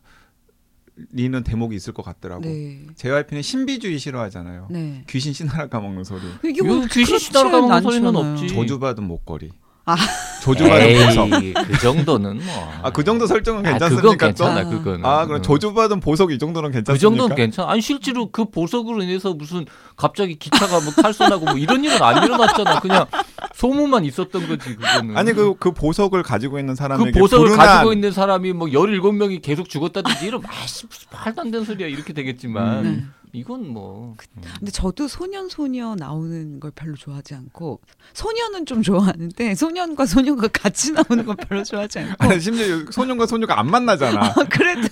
[1.10, 2.42] 리는 대목이 있을 것 같더라고.
[2.42, 2.86] 네.
[2.96, 4.68] JYP는 신비주의 싫어하잖아요.
[4.70, 5.04] 네.
[5.08, 6.20] 귀신 신하라 까먹는 소리.
[6.44, 8.14] 이게 뭐 귀신 시다로 가먹는 소리는.
[8.14, 8.48] 없지.
[8.48, 9.50] 저주받은 목걸이.
[9.84, 9.96] 아.
[10.42, 11.28] 저주받은 보석.
[11.68, 12.72] 그 정도는 뭐.
[12.82, 14.02] 아 그 정도 설정은 아, 괜찮습니까?
[14.02, 14.28] 그건 좀?
[14.28, 14.62] 괜찮아.
[14.64, 14.70] 좀?
[14.78, 15.04] 그거는.
[15.04, 15.42] 아 그럼 음.
[15.42, 16.92] 저주받은 보석 이 정도는 괜찮습니까?
[16.94, 17.70] 그 정도는 괜찮아.
[17.70, 22.80] 아니 실제로 그 보석으로 인해서 무슨 갑자기 기차가 뭐 탈선하고 뭐 이런 일은 안 일어났잖아.
[22.80, 23.06] 그냥
[23.54, 25.16] 소문만 있었던 거지 그거는.
[25.16, 29.42] 아니 그 그 보석을 가지고 있는 사람에게 그 보석을 불운한- 가지고 있는 사람이 뭐 17명이
[29.42, 33.04] 계속 죽었다든지 이런 말도 안 되는 소리야 이렇게 되겠지만 네.
[33.34, 34.14] 이건 뭐
[34.58, 37.80] 근데 저도 소년 소녀 나오는 걸 별로 좋아하지 않고
[38.12, 43.58] 소년은 좀 좋아하는데 소년과 소녀가 같이 나오는 건 별로 좋아하지 않고 아니, 심지어 소년과 소녀가
[43.58, 44.34] 안 만나잖아.
[44.50, 44.88] 그래도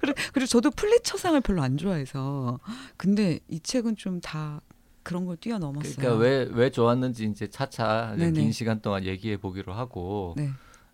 [0.00, 2.60] 그래- 그리고 저도 플리처상을 별로 안 좋아해서
[2.96, 4.60] 근데 이 책은 좀 다
[5.02, 5.94] 그런 걸 뛰어넘었어요.
[5.96, 8.38] 그러니까 왜 왜 좋았는지 이제 차차 이제 네네.
[8.40, 10.50] 긴 시간 동안 얘기해 보기로 하고 네.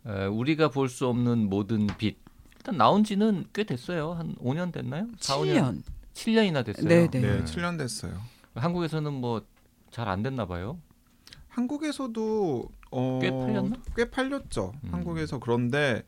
[0.06, 2.16] 에, 우리가 볼 수 없는 모든 빛
[2.56, 4.12] 일단 나온 지는 꽤 됐어요.
[4.12, 5.08] 한 5년 됐나요?
[5.18, 5.54] 4, 5년.
[5.56, 5.82] 7년.
[6.16, 6.88] 7년이나 됐어요.
[6.88, 7.44] 네, 네, 네.
[7.44, 8.20] 7년 됐어요.
[8.54, 9.42] 한국에서는 뭐
[9.92, 10.78] 잘 안 됐나 봐요.
[11.48, 13.76] 한국에서도 어, 꽤 팔렸나?
[13.96, 14.72] 꽤 팔렸죠.
[14.84, 14.88] 음.
[14.92, 16.02] 한국에서 그런데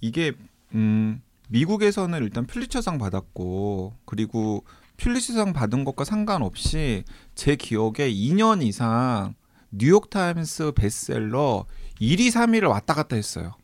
[0.00, 0.32] 이게
[0.74, 4.64] 음, 미국에서는 일단 퓰리처상 받았고 그리고
[4.96, 9.34] 퓰리처상 받은 것과 상관없이 제 기억에 2년 이상
[9.70, 11.66] 뉴욕 타임스 베스트셀러
[12.00, 13.54] 1위, 3위를 왔다 갔다 했어요.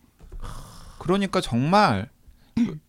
[0.99, 2.11] 그러니까 정말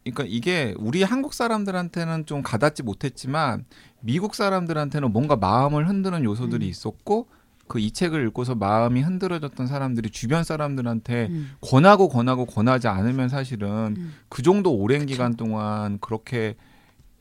[0.04, 3.66] 그러니까 이게 우리 한국 사람들한테는 좀 가닿지 못했지만
[4.02, 6.70] 미국 사람들한테는 뭔가 마음을 흔드는 요소들이 음.
[6.70, 7.28] 있었고
[7.68, 11.52] 그 이 책을 읽고서 마음이 흔들어졌던 사람들이 주변 사람들한테 음.
[11.62, 14.14] 권하고 권하고 권하지 않으면 사실은 음.
[14.28, 16.56] 그 정도 오랜 기간 동안 그렇게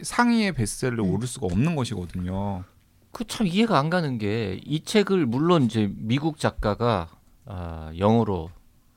[0.03, 1.15] 상위의 베스트셀러에 음.
[1.15, 2.65] 오를 수가 없는 것이거든요.
[3.13, 7.09] 그 참 이해가 안 가는 게 이 책을 물론 이제 미국 작가가
[7.45, 8.51] 아, 영어로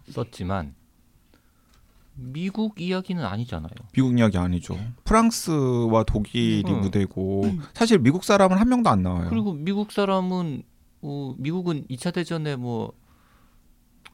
[0.09, 0.73] 썼지만
[2.15, 3.71] 미국 이야기는 아니잖아요.
[3.93, 4.77] 미국 이야기 아니죠.
[5.03, 6.81] 프랑스와 독일이 음.
[6.81, 9.29] 무대고 사실 미국 사람은 한 명도 안 나와요.
[9.29, 10.63] 그리고 미국 사람은
[11.01, 12.93] 어, 미국은 2차 대전에 뭐,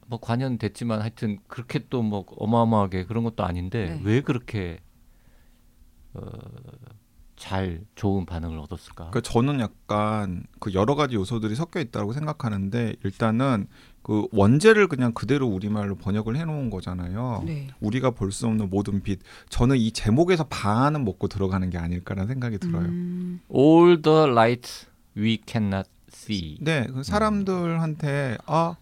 [0.06, 4.00] 뭐 관여됐지만 하여튼 그렇게 또 뭐 어마어마하게 그런 것도 아닌데 네.
[4.02, 4.80] 왜 그렇게
[6.14, 6.22] 어,
[7.36, 9.10] 잘 좋은 반응을 얻었을까?
[9.10, 13.66] 그러니까 저는 약간 그 여러 가지 요소들이 섞여 있다고 생각하는데 일단은
[14.10, 17.44] 그 원제를 그냥 그대로 우리말로 번역을 해놓은 거잖아요.
[17.46, 17.68] 네.
[17.78, 19.20] 우리가 볼 수 없는 모든 빛.
[19.50, 22.86] 저는 이 제목에서 반은 먹고 들어가는 게 아닐까라는 생각이 들어요.
[22.86, 23.40] 음.
[23.54, 26.58] All the light we cannot see.
[26.60, 28.74] 네, 그 사람들한테 아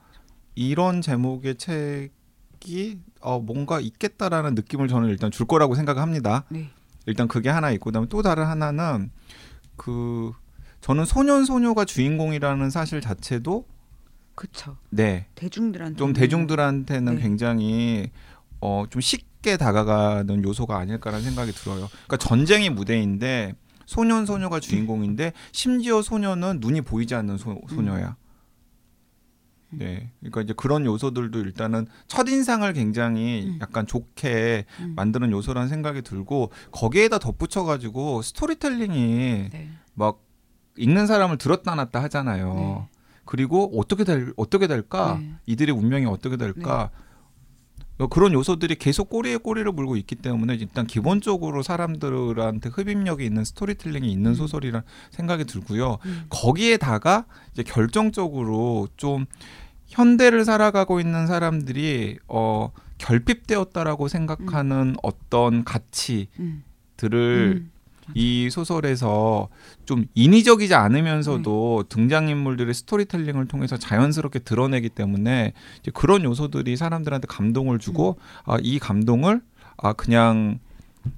[0.54, 6.44] 이런 제목의 책이 어, 뭔가 있겠다라는 느낌을 저는 일단 줄 거라고 생각합니다.
[6.48, 6.70] 네.
[7.04, 9.10] 일단 그게 하나 있고 그다음에 또 다른 하나는
[9.76, 10.32] 그
[10.80, 13.66] 저는 소년 소녀가 주인공이라는 사실 자체도
[14.38, 14.77] 그쵸.
[14.90, 17.20] 네, 대중들한테 좀 대중들한테는 네.
[17.20, 18.11] 굉장히
[18.61, 21.88] 어, 좀 쉽게 다가가는 요소가 아닐까라는 생각이 들어요.
[21.88, 28.14] 그러니까 전쟁이 무대인데 소년 소녀가 주인공인데 심지어 소녀는 눈이 보이지 않는 소, 소녀야.
[29.70, 33.59] 네, 그러니까 이제 그런 요소들도 일단은 첫 인상을 굉장히 음.
[33.61, 34.92] 약간 좋게 음.
[34.94, 39.68] 만드는 요소라는 생각이 들고 거기에다 덧붙여 가지고 스토리텔링이 네.
[39.94, 40.22] 막
[40.77, 42.55] 읽는 사람을 들었다 놨다 하잖아요.
[42.55, 42.97] 네.
[43.28, 45.18] 그리고 어떻게 될 어떻게 될까?
[45.20, 45.34] 네.
[45.44, 46.88] 이들의 운명이 어떻게 될까?
[47.98, 54.10] 어, 그런 요소들이 계속 꼬리에 꼬리를 물고 있기 때문에 일단 기본적으로 사람들한테 흡입력이 있는 스토리텔링이
[54.10, 54.34] 있는 음.
[54.34, 55.98] 소설이란 생각이 들고요.
[56.06, 56.24] 음.
[56.30, 59.26] 거기에다가 이제 결정적으로 좀
[59.88, 66.62] 현대를 살아가고 있는 사람들이 어 결핍되었다라고 생각하는 어떤 가치들을 음.
[67.12, 67.70] 음.
[68.14, 69.49] 이 소설에서
[69.85, 71.94] 좀 인위적이지 않으면서도 네.
[71.94, 78.42] 등장인물들의 스토리텔링을 통해서 자연스럽게 드러내기 때문에 이제 그런 요소들이 사람들한테 감동을 주고 음.
[78.44, 79.40] 아, 이 감동을
[79.77, 80.59] 아 그냥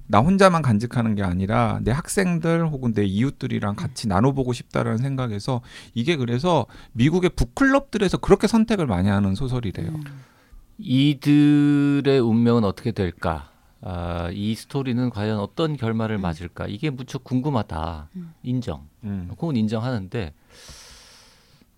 [0.07, 5.61] 나 혼자만 간직하는 게 아니라 내 학생들 혹은 내 이웃들이랑 같이 나눠보고 싶다라는 생각에서
[5.93, 9.89] 이게 그래서 미국의 북클럽들에서 그렇게 선택을 많이 하는 소설이래요.
[9.89, 10.03] 음.
[10.77, 13.50] 이들의 운명은 어떻게 될까?
[13.81, 16.21] 아, 이 스토리는 과연 어떤 결말을 음.
[16.21, 16.67] 맞을까?
[16.67, 18.09] 이게 무척 궁금하다.
[18.15, 18.33] 음.
[18.43, 18.87] 인정.
[19.03, 19.27] 음.
[19.31, 20.33] 그건 인정하는데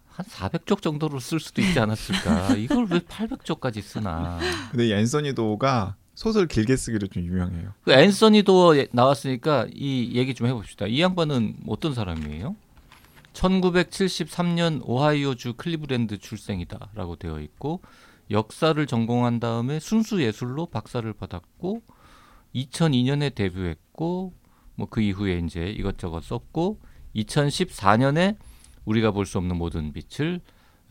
[0.09, 2.55] 한 400쪽 정도로 쓸 수도 있지 않았을까?
[2.55, 4.39] 이걸 왜 800쪽까지 쓰나?
[4.71, 7.73] 근데 이 앤서니 도가 소설 길게 쓰기로 좀 유명해요.
[7.83, 10.85] 그 앤서니도 예- 나왔으니까 이 얘기 좀 해봅시다.
[10.85, 12.55] 이 양반은 어떤 사람이에요?
[13.33, 17.81] 1973년 오하이오주 클리브랜드 출생이다라고 되어 있고
[18.33, 21.81] 역사를 전공한 다음에 순수 예술로 박사를 받았고
[22.55, 24.33] 2002년에 데뷔했고
[24.75, 26.79] 뭐 그 이후에 이제 이것저것 썼고
[27.15, 28.37] 2014년에
[28.85, 30.41] 우리가 볼 수 없는 모든 빛을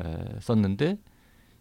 [0.02, 0.98] 에, 썼는데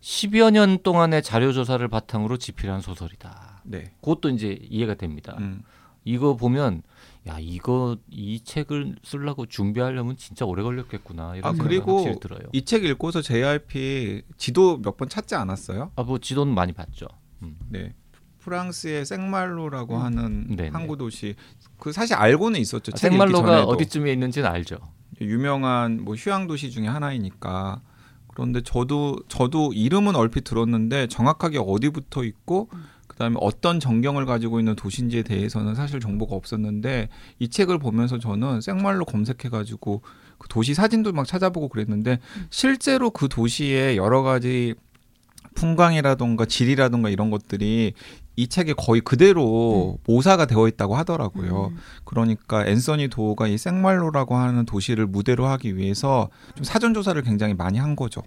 [0.01, 3.61] 10여 년 동안의 자료 조사를 바탕으로 집필한 소설이다.
[3.65, 3.91] 네.
[4.01, 5.35] 그것도 이제 이해가 됩니다.
[5.39, 5.61] 음.
[6.05, 6.81] 이거 보면
[7.27, 12.41] 야 이거 이 책을 쓰려고 준비하려면 진짜 오래 걸렸겠구나 이런 아, 생각이 그리고 확실히 들어요.
[12.53, 15.91] 이 책 읽고서 JRP 지도 몇 번 찾지 않았어요?
[15.95, 17.07] 아뭐 지도는 많이 봤죠.
[17.43, 17.57] 음.
[17.69, 17.93] 네.
[18.39, 20.01] 프랑스의 생말로라고 음.
[20.01, 20.69] 하는 네네.
[20.69, 21.36] 항구 도시.
[21.77, 22.91] 그 사실 알고는 있었죠.
[22.95, 23.65] 아, 생말로가.
[23.65, 24.77] 어디쯤에 있는지는 알죠.
[25.21, 27.81] 유명한 뭐 휴양 도시 중에 하나이니까.
[28.34, 32.69] 그런데 저도 저도 이름은 얼핏 들었는데 정확하게 어디 붙어 있고
[33.21, 39.05] 그다음에 어떤 전경을 가지고 있는 도시인지에 대해서는 사실 정보가 없었는데 이 책을 보면서 저는 생말로
[39.05, 40.01] 검색해 가지고
[40.39, 42.17] 그 도시 사진도 막 찾아보고 그랬는데
[42.49, 44.73] 실제로 그 도시의 여러 가지
[45.53, 47.93] 풍광이라던가 질이라던가 이런 것들이
[48.38, 51.67] 이 책에 거의 그대로 모사가 되어 있다고 하더라고요.
[51.67, 51.77] 음.
[52.05, 57.77] 그러니까 앤서니 도어가 이 생말로라고 하는 도시를 무대로 하기 위해서 좀 사전 조사를 굉장히 많이
[57.77, 58.23] 한 거죠.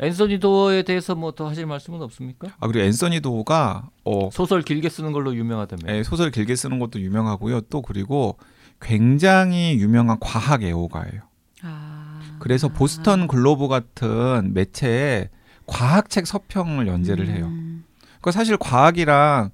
[0.00, 2.48] 앤서니 도어에 대해서 뭐 더 하실 말씀은 없습니까?
[2.60, 5.94] 아 그리고 앤서니 도어가 어 소설 길게 쓰는 걸로 유명하다며.
[5.94, 7.62] 예, 소설 길게 쓰는 것도 유명하고요.
[7.62, 8.36] 또 그리고
[8.80, 11.22] 굉장히 유명한 과학 애호가예요.
[11.62, 12.20] 아.
[12.40, 15.30] 그래서 보스턴 글로브 같은 매체에
[15.66, 17.46] 과학책 서평을 연재를 해요.
[17.46, 17.84] 음.
[18.20, 19.50] 그 사실 과학이랑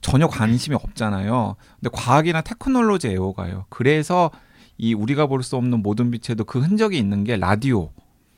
[0.00, 1.56] 전혀 관심이 없잖아요.
[1.80, 3.66] 근데 과학이나 테크놀로지 애호가예요.
[3.68, 4.30] 그래서
[4.76, 7.90] 이 우리가 볼 수 없는 모든 빛에도 그 흔적이 있는 게 라디오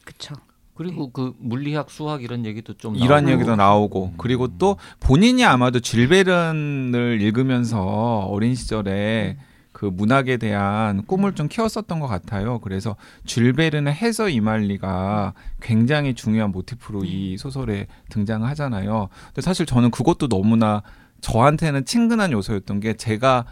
[0.05, 0.35] 그쵸.
[0.81, 3.31] 그리고 그 물리학, 수학 이런 얘기도 좀 이런 나오고.
[3.33, 9.37] 얘기도 나오고 그리고 또 본인이 아마도 쥘 베른을 읽으면서 어린 시절에
[9.73, 12.61] 그 문학에 대한 꿈을 좀 키웠었던 것 같아요.
[12.61, 19.11] 그래서 줄베른의 해서 이말리가 굉장히 중요한 모티프로 이 소설에 등장하잖아요.
[19.27, 20.83] 근데 사실 저는 그것도 너무나
[21.21, 23.45] 저한테는 친근한 요소였던 게 제가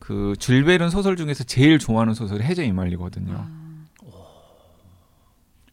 [0.00, 3.63] 그 줄베른 소설 중에서 제일 좋아하는 소설이 해저 이말리거든요.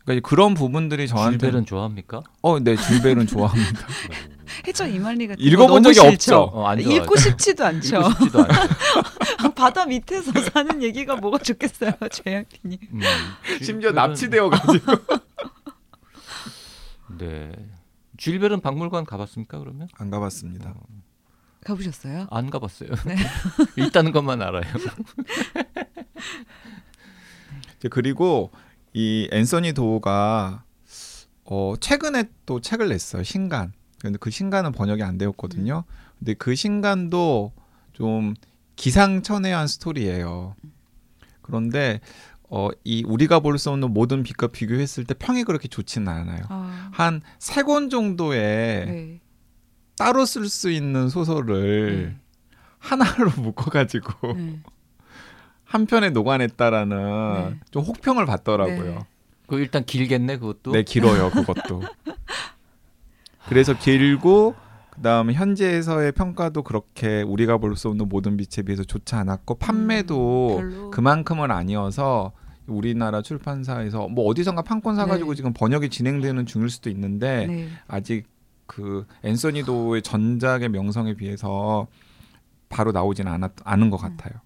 [0.02, 0.06] 아.
[0.06, 2.22] 그러니까 그런 부분들이 저한테 줄벨은 좋아합니까?
[2.42, 3.88] 어, 네, 줄베른 좋아합니다.
[4.68, 6.52] 해저 이말리가 읽어본 적이 없죠.
[6.54, 6.74] 어.
[6.76, 7.98] 읽고 싶지도 않죠.
[8.02, 8.46] 읽고 싶지도.
[9.56, 12.80] 바다 밑에서 사는 얘기가 뭐가 좋겠어요, 최양피님.
[12.94, 13.00] 음,
[13.62, 14.92] 심지어 줄벨은- 납치되어 가지고
[17.18, 17.52] 네.
[18.18, 19.60] 줄벨은 박물관 가봤습니까?
[19.60, 20.74] 그러면 안 가봤습니다.
[21.66, 22.28] 가보셨어요?
[22.32, 22.90] 안 가봤어요.
[23.06, 23.16] 네.
[23.78, 24.64] 있다는 것만 알아요.
[27.90, 28.52] 그리고
[28.94, 30.64] 이 앤서니 도어가
[31.46, 33.24] 어 최근에 또 책을 냈어요.
[33.24, 33.74] 신간.
[34.00, 35.84] 근데 그 신간은 번역이 안 되었거든요.
[36.20, 37.54] 근데 그 신간도
[37.94, 38.34] 좀
[38.76, 40.56] 기상천외한 스토리예요.
[41.42, 42.00] 그런데
[42.50, 46.42] 어 이 우리가 볼 수 없는 모든 빛과 비교했을 때 평이 그렇게 좋지는 않아요.
[46.50, 49.22] 아, 한세 권 정도의 네.
[49.98, 52.18] 따로 쓸 수 있는 소설을 네.
[52.80, 54.60] 하나로 묶어가지고 네.
[55.72, 57.60] 한 편에 녹아냈다라는 네.
[57.72, 58.84] 좀 혹평을 받더라고요.
[58.96, 59.00] 네.
[59.48, 60.74] 그 일단 길겠네 그것도.
[60.74, 61.82] 네, 길어요 그것도.
[63.48, 64.54] 그래서 길고
[64.90, 70.92] 그다음에 현재에서의 평가도 그렇게 우리가 볼 수 없는 모든 빛에 비해서 좋지 않았고 판매도 음.
[70.92, 72.34] 그만큼은 아니어서
[72.68, 75.36] 우리나라 출판사에서 뭐 어디선가 판권 사가지고 네.
[75.38, 77.70] 지금 번역이 진행되는 중일 수도 있는데 네.
[77.88, 78.26] 아직
[78.66, 81.88] 그 앤서니 도의 전작의 명성에 비해서
[82.68, 84.18] 바로 나오지는 않았, 않은 것 음.
[84.18, 84.42] 같아요.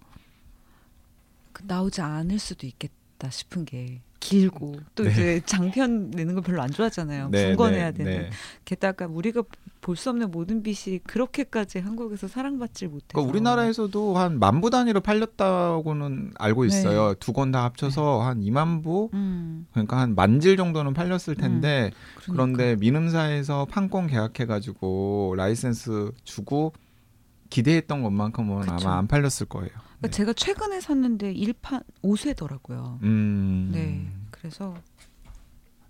[1.56, 5.12] 그 나오지 않을 수도 있겠다 싶은 게 길고 또 네.
[5.12, 7.30] 이제 장편 내는 거 별로 안 좋아하잖아요.
[7.30, 8.22] 네, 분권해야 네, 되는.
[8.24, 8.30] 네.
[8.66, 9.44] 게다가 우리가
[9.82, 13.08] 볼 수 없는 모든 빛이 그렇게까지 한국에서 사랑받질 못해서.
[13.14, 17.14] 그러니까 우리나라에서도 한 만 부 단위로 팔렸다고는 알고 있어요.
[17.20, 22.34] 두 권 다 합쳐서 한 2만 부 음, 그러니까 한 만질 정도는 팔렸을 텐데 그러니까.
[22.34, 26.74] 그런데 민음사에서 판권 계약해가지고 라이센스 주고
[27.52, 28.74] 기대했던 것만큼은 그쵸.
[28.90, 29.70] 아마 안 팔렸을 거예요.
[30.06, 30.12] 그러니까 네.
[30.12, 33.02] 제가 최근에 샀는데 일판 5쇄더라고요.
[33.04, 33.70] 음.
[33.74, 34.08] 네.
[34.32, 34.76] 그래서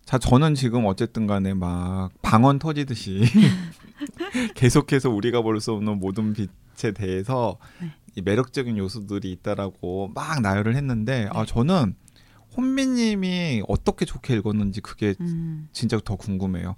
[0.06, 3.24] 자 저는 지금 어쨌든 간에 막 방언 터지듯이
[4.56, 7.92] 계속해서 우리가 볼 수 없는 모든 빛에 대해서 네.
[8.16, 11.46] 이 매력적인 요소들이 있다라고 막 나열을 했는데 아 네.
[11.46, 11.96] 저는
[12.56, 15.68] 혼비님이 어떻게 좋게 읽었는지 그게 음.
[15.74, 16.76] 진짜 더 궁금해요.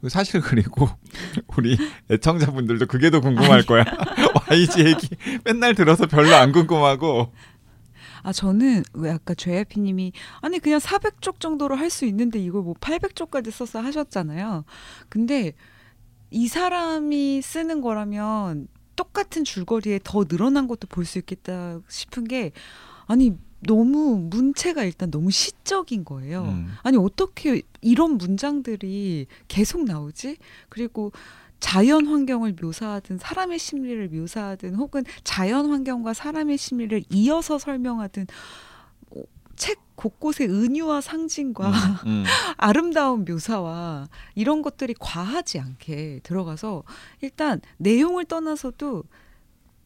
[0.00, 0.88] 그 사실 그리고
[1.56, 1.76] 우리
[2.10, 3.84] 애청자분들도 그게 더 궁금할 거야.
[4.50, 5.08] YG 얘기
[5.44, 7.32] 맨날 들어서 별로 안 궁금하고.
[8.22, 12.74] 아 저는 왜 아까 죄아피 님이 아니 그냥 400쪽 정도로 할 수 있는데 이걸 뭐
[12.74, 14.64] 800쪽까지 써서 하셨잖아요.
[15.08, 15.52] 근데
[16.30, 22.52] 이 사람이 쓰는 거라면 똑같은 줄거리에 더 늘어난 것도 볼 수 있겠다 싶은 게
[23.06, 26.42] 아니 너무 문체가 일단 너무 시적인 거예요.
[26.42, 26.72] 음.
[26.82, 30.36] 아니 어떻게 이런 문장들이 계속 나오지?
[30.68, 31.12] 그리고
[31.60, 38.26] 자연 환경을 묘사하든 사람의 심리를 묘사하든 혹은 자연 환경과 사람의 심리를 이어서 설명하든
[39.10, 39.22] 어,
[39.56, 41.70] 책 곳곳에 은유와 상징과
[42.06, 42.24] 음.
[42.56, 46.84] 아름다운 묘사와 이런 것들이 과하지 않게 들어가서
[47.20, 49.02] 일단 내용을 떠나서도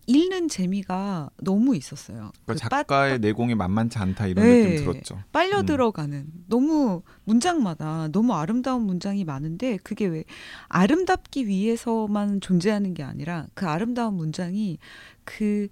[0.06, 2.32] 읽는 재미가 너무 있었어요.
[2.44, 4.62] 그러니까 그 작가의 내공이 만만치 않다 이런 네.
[4.62, 5.22] 느낌 들었죠.
[5.32, 5.66] 빨려 음.
[5.66, 10.24] 들어가는 너무 문장마다 너무 아름다운 문장이 많은데 그게 왜
[10.68, 14.78] 아름답기 위해서만 존재하는 게 아니라 그 아름다운 문장이
[15.24, 15.68] 그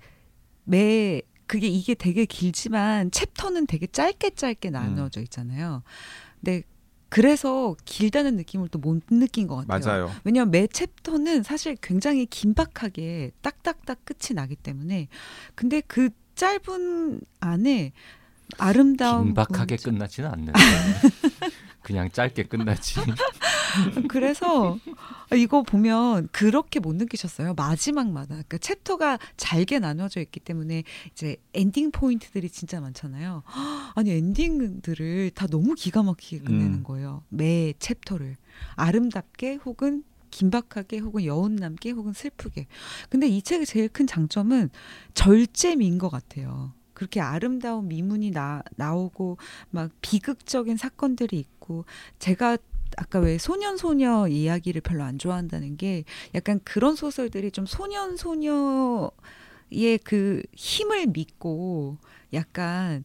[0.70, 5.82] 매 그게 이게 되게 길지만 챕터는 되게 짧게 짧게 나눠져 있잖아요.
[6.40, 6.62] 근데
[7.10, 9.84] 그래서 길다는 느낌을 또 못 느낀 것 같아요.
[10.06, 10.10] 맞아요.
[10.24, 15.08] 왜냐하면 매 챕터는 사실 굉장히 긴박하게 딱딱딱 끝이 나기 때문에
[15.54, 17.92] 근데 그 짧은 안에
[18.58, 20.52] 아름다운 긴박하게 끝나지는 않는데
[21.82, 23.00] 그냥 짧게 끝나지.
[24.08, 24.78] 그래서
[25.34, 27.54] 이거 보면 그렇게 못 느끼셨어요?
[27.54, 28.28] 마지막마다.
[28.28, 33.42] 그러니까 챕터가 잘게 나눠져 있기 때문에 이제 엔딩 포인트들이 진짜 많잖아요.
[33.94, 36.82] 아니 엔딩들을 다 너무 기가 막히게 끝내는 음.
[36.82, 37.22] 거예요.
[37.28, 38.36] 매 챕터를.
[38.74, 42.66] 아름답게 혹은 긴박하게 혹은 여운 남게 혹은 슬프게.
[43.08, 44.70] 근데 이 책의 제일 큰 장점은
[45.14, 46.72] 절제미인 것 같아요.
[47.00, 49.38] 그렇게 아름다운 미문이 나, 나오고
[49.70, 51.59] 막 비극적인 사건들이 있고
[52.18, 52.58] 제가
[52.96, 56.04] 아까 왜 소년 소녀 이야기를 별로 안 좋아한다는 게
[56.34, 59.10] 약간 그런 소설들이 좀 소년 소녀의
[60.04, 61.98] 그 힘을 믿고
[62.32, 63.04] 약간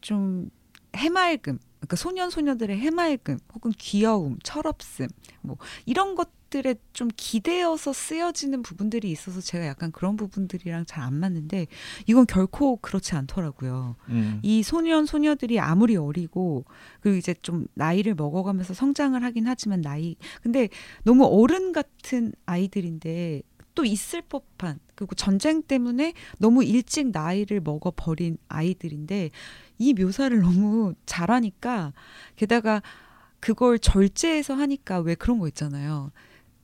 [0.00, 0.50] 좀
[0.94, 5.08] 해맑음 그러니까 소년 소녀들의 해맑음 혹은 귀여움 철없음
[5.40, 5.56] 뭐
[5.86, 11.66] 이런 것 들에 좀 기대어서 쓰여지는 부분들이 있어서 제가 약간 그런 부분들이랑 잘 안 맞는데
[12.06, 13.96] 이건 결코 그렇지 않더라고요.
[14.10, 14.38] 음.
[14.42, 16.64] 이 소년 소녀들이 아무리 어리고
[17.00, 20.68] 그리고 이제 좀 나이를 먹어가면서 성장을 하긴 하지만 나이 근데
[21.02, 23.42] 너무 어른 같은 아이들인데
[23.74, 29.30] 또 있을 법한 그리고 전쟁 때문에 너무 일찍 나이를 먹어 버린 아이들인데
[29.78, 31.92] 이 묘사를 너무 잘하니까
[32.36, 32.82] 게다가
[33.40, 36.12] 그걸 절제해서 하니까 왜 그런 거 있잖아요.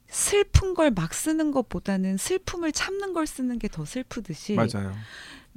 [0.09, 4.93] 슬픈 걸 막 쓰는 것보다는 슬픔을 참는 걸 쓰는 게 더 슬프듯이 맞아요.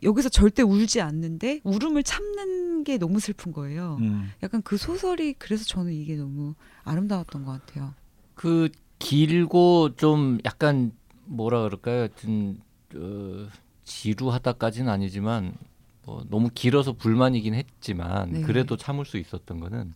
[0.03, 3.97] 여기서 절대 울지 않는데 울음을 참는 게 너무 슬픈 거예요.
[4.01, 4.31] 음.
[4.43, 7.93] 약간 그 소설이 그래서 저는 이게 너무 아름다웠던 것 같아요.
[8.35, 10.91] 그 길고 좀 약간
[11.25, 11.99] 뭐라 그럴까요?
[11.99, 12.59] 하여튼
[12.95, 13.47] 어,
[13.83, 15.53] 지루하다까지는 아니지만
[16.05, 18.41] 뭐 너무 길어서 불만이긴 했지만 네.
[18.41, 19.93] 그래도 참을 수 있었던 거는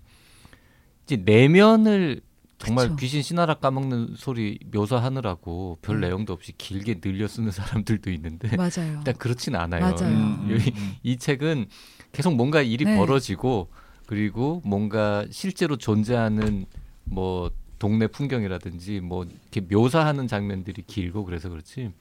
[1.06, 2.22] 이제 내면을
[2.66, 2.96] 정말 그쵸.
[2.98, 6.08] 귀신 씨나라 까먹는 소리 묘사하느라고 별 네.
[6.08, 8.98] 내용도 없이 길게 늘려 쓰는 사람들도 있는데 맞아요.
[9.00, 9.82] 일단 그렇진 않아요.
[9.82, 10.08] 맞아요.
[10.08, 10.96] 음, 여기 음.
[11.04, 11.68] 이 책은
[12.12, 12.98] 계속 뭔가 일이 네.
[12.98, 13.70] 벌어지고
[14.06, 16.66] 그리고 뭔가 실제로 존재하는
[17.04, 21.92] 뭐 동네 풍경이라든지 뭐 이렇게 묘사하는 장면들이 길고 그래서 그렇지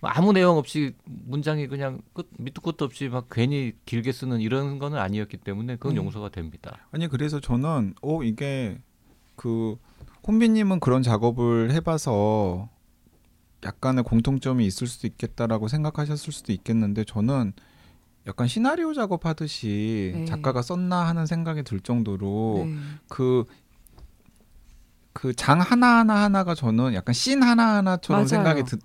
[0.00, 4.78] 뭐 아무 내용 없이 문장이 그냥 끝 밑도 끝도 없이 막 괜히 길게 쓰는 이런
[4.78, 6.00] 거는 아니었기 때문에 그건 네.
[6.00, 6.86] 용서가 됩니다.
[6.92, 8.78] 아니 그래서 저는 어 이게
[9.36, 9.76] 그
[10.28, 12.68] 혼비님은 그런 작업을 해봐서
[13.64, 17.54] 약간의 공통점이 있을 수도 있겠다라고 생각하셨을 수도 있겠는데 저는
[18.26, 20.24] 약간 시나리오 작업하듯이 네.
[20.26, 22.76] 작가가 썼나 하는 생각이 들 정도로 네.
[23.08, 23.46] 그
[25.14, 28.28] 그장 하나 하나 하나가 저는 약간 씬 하나 하나처럼 맞아요.
[28.28, 28.78] 생각이 드,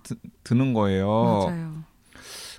[0.43, 1.07] 드, 는 거예요.
[1.07, 1.83] 맞아요.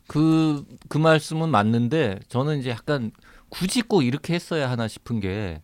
[0.07, 3.11] 그, 그 말씀은 맞는데 저는 이제 약간
[3.49, 5.63] 굳이 꼭 이렇게 했어야 하나 싶은 게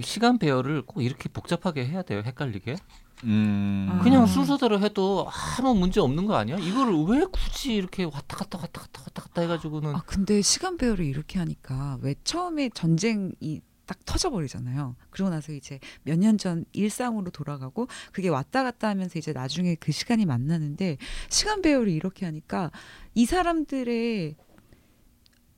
[0.00, 2.22] 시간 배열을 꼭 이렇게 복잡하게 해야 돼요.
[2.24, 2.76] 헷갈리게.
[3.24, 3.88] 음.
[3.90, 4.00] 아.
[4.02, 5.28] 그냥 순서대로 해도
[5.58, 6.56] 아무 문제 없는 거 아니야?
[6.56, 11.04] 이거를 왜 굳이 이렇게 왔다 갔다 왔다 갔다 왔다 갔다 해가지고는 아 근데 시간 배열을
[11.04, 14.96] 이렇게 하니까 왜 처음에 전쟁이 딱 터져버리잖아요.
[15.10, 19.92] 그러고 나서 이제 몇 년 전 일상으로 돌아가고 그게 왔다 갔다 하면서 이제 나중에 그
[19.92, 20.96] 시간이 만나는데
[21.28, 22.70] 시간 배열을 이렇게 하니까
[23.14, 24.34] 이 사람들의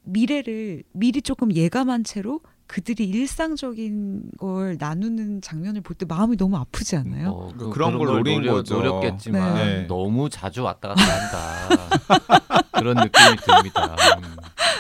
[0.02, 2.40] 미래를 미리 조금 예감한 채로
[2.74, 7.28] 그들이 일상적인 걸 나누는 장면을 볼 때 마음이 너무 아프지 않아요?
[7.30, 8.74] 어, 그, 그런 걸 노린 노려, 거죠.
[8.74, 9.86] 노렸겠지만 네.
[9.86, 13.94] 너무 자주 왔다 갔다 한다 그런 느낌이 듭니다.
[14.18, 14.36] 음.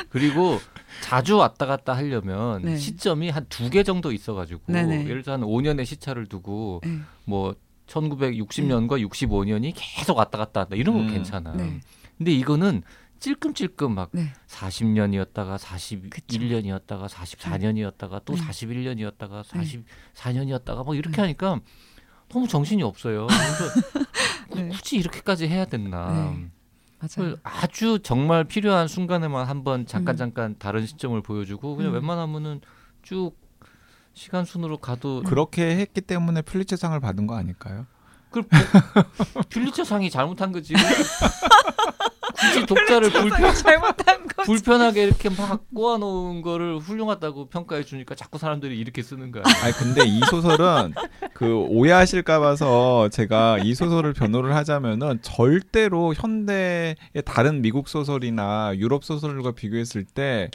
[0.08, 0.58] 그리고
[1.02, 2.76] 자주 왔다 갔다 하려면 네.
[2.76, 5.04] 시점이 한 두 개 정도 있어가지고 네네.
[5.08, 6.98] 예를 들어 한 5년의 시차를 두고 네.
[7.26, 7.54] 뭐
[7.86, 11.12] 1960년과 65년이 계속 왔다 갔다 한다 이런 거 음.
[11.12, 11.52] 괜찮아.
[11.52, 11.78] 네.
[12.18, 12.82] 근데 이거는
[13.24, 14.34] 찔끔찔끔 막 네.
[14.48, 18.42] 40년이었다가 41년이었다가 44년이었다가 또 네.
[18.42, 21.58] 41년이었다가 44년이었다가 뭐 이렇게 하니까
[22.28, 23.26] 너무 정신이 없어요.
[23.26, 23.80] 그래서
[24.54, 24.68] 네.
[24.68, 26.12] 굳이 이렇게까지 해야 됐나?
[26.12, 26.50] 네.
[26.98, 27.08] 맞아요.
[27.16, 30.18] 그걸 아주 정말 필요한 순간에만 한번 잠깐 음.
[30.18, 31.94] 잠깐 다른 시점을 보여주고 그냥 음.
[31.94, 32.60] 웬만하면은
[33.00, 33.32] 쭉
[34.12, 37.86] 시간 순으로 가도 그렇게 했기 때문에 플리츠상을 받은 거 아닐까요?
[38.42, 39.04] 그걸
[39.48, 40.74] 퓰리처 상이 잘못한 거지.
[42.36, 44.42] 굳이 독자를 불편 잘못한 거.
[44.42, 49.44] 불편하게 이렇게 막 꼬아놓은 거를 훌륭하다고 평가해 주니까 자꾸 사람들이 이렇게 쓰는 거야.
[49.62, 50.94] 아니 근데 이 소설은
[51.32, 59.52] 그 오해하실까 봐서 제가 이 소설을 변호를 하자면은 절대로 현대의 다른 미국 소설이나 유럽 소설과
[59.52, 60.50] 비교했을 때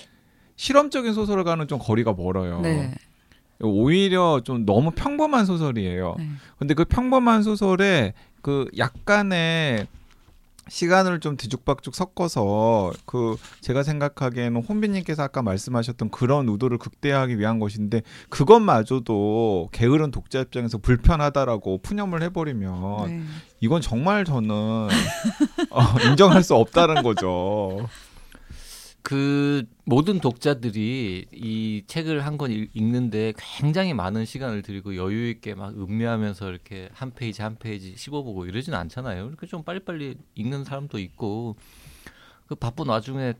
[0.57, 2.59] 실험적인 소설과는 좀 거리가 멀어요.
[2.61, 2.93] 네.
[3.61, 6.15] 오히려 좀 너무 평범한 소설이에요.
[6.17, 6.29] 네.
[6.57, 9.87] 근데 그 평범한 소설에 그 약간의
[10.69, 18.03] 시간을 좀 뒤죽박죽 섞어서 그 제가 생각하기에는 혼비님께서 아까 말씀하셨던 그런 의도를 극대화하기 위한 것인데
[18.29, 23.23] 그것마저도 게으른 독자 입장에서 불편하다라고 푸념을 해버리면 네.
[23.59, 24.53] 이건 정말 저는
[25.71, 27.87] 어, 인정할 수 없다는 거죠.
[29.01, 35.73] 그 모든 독자들이 이 책을 한 권 읽는데 굉장히 많은 시간을 들이고 여유 있게 막
[35.75, 39.27] 음미하면서 이렇게 한 페이지 한 페이지 씹어보고 이러진 않잖아요.
[39.27, 41.55] 이렇게 좀 빨리빨리 읽는 사람도 있고
[42.47, 43.33] 그 바쁜 와중에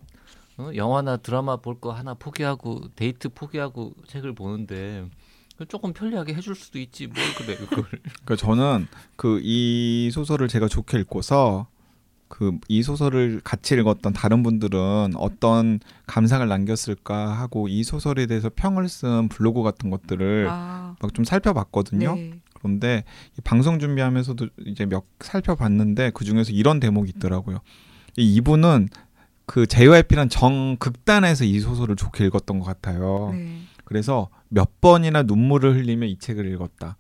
[0.57, 0.71] 어?
[0.75, 5.07] 영화나 드라마 볼 거 하나 포기하고 데이트 포기하고 책을 보는데
[5.67, 7.83] 조금 편리하게 해줄 수도 있지 뭘 그래 그걸.
[7.85, 11.67] 그러니까 저는 그 이 소설을 제가 좋게 읽고서
[12.29, 18.87] 그 이 소설을 같이 읽었던 다른 분들은 어떤 감상을 남겼을까 하고 이 소설에 대해서 평을
[18.87, 22.15] 쓴 블로그 같은 것들을 아, 막좀 살펴봤거든요.
[22.15, 22.39] 네.
[22.53, 23.03] 그런데
[23.37, 27.59] 이 방송 준비하면서도 이제 몇 살펴봤는데 그 중에서 이런 대목이 있더라고요.
[28.17, 28.89] 이 이분은
[29.45, 33.31] 그 JYP란 정 극단에서 이 소설을 좋게 읽었던 것 같아요.
[33.33, 33.61] 네.
[33.83, 36.97] 그래서 몇 번이나 눈물을 흘리며 이 책을 읽었다.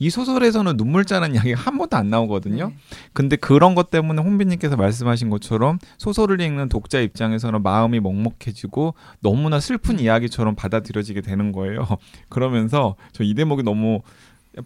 [0.00, 2.68] 이 소설에서는 눈물 자는 이야기가 한 번도 안 나오거든요.
[2.68, 2.74] 네.
[3.12, 10.00] 근데 그런 것 때문에 혼비님께서 말씀하신 것처럼 소설을 읽는 독자 입장에서는 마음이 먹먹해지고 너무나 슬픈
[10.00, 11.86] 이야기처럼 받아들여지게 되는 거예요.
[12.28, 14.00] 그러면서 저 이 대목이 너무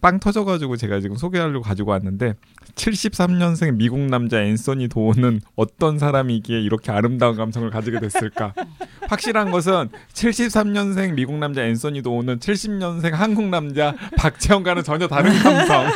[0.01, 2.35] 빵 터져가지고 제가 지금 소개하려고 가지고 왔는데
[2.75, 8.55] 73년생 미국 남자 앤서니 도어는 어떤 사람이기에 이렇게 아름다운 감성을 가지게 됐을까?
[9.09, 15.87] 확실한 것은 73년생 미국 남자 앤서니 도어는 70년생 한국 남자 박재현과는 전혀 다른 감성.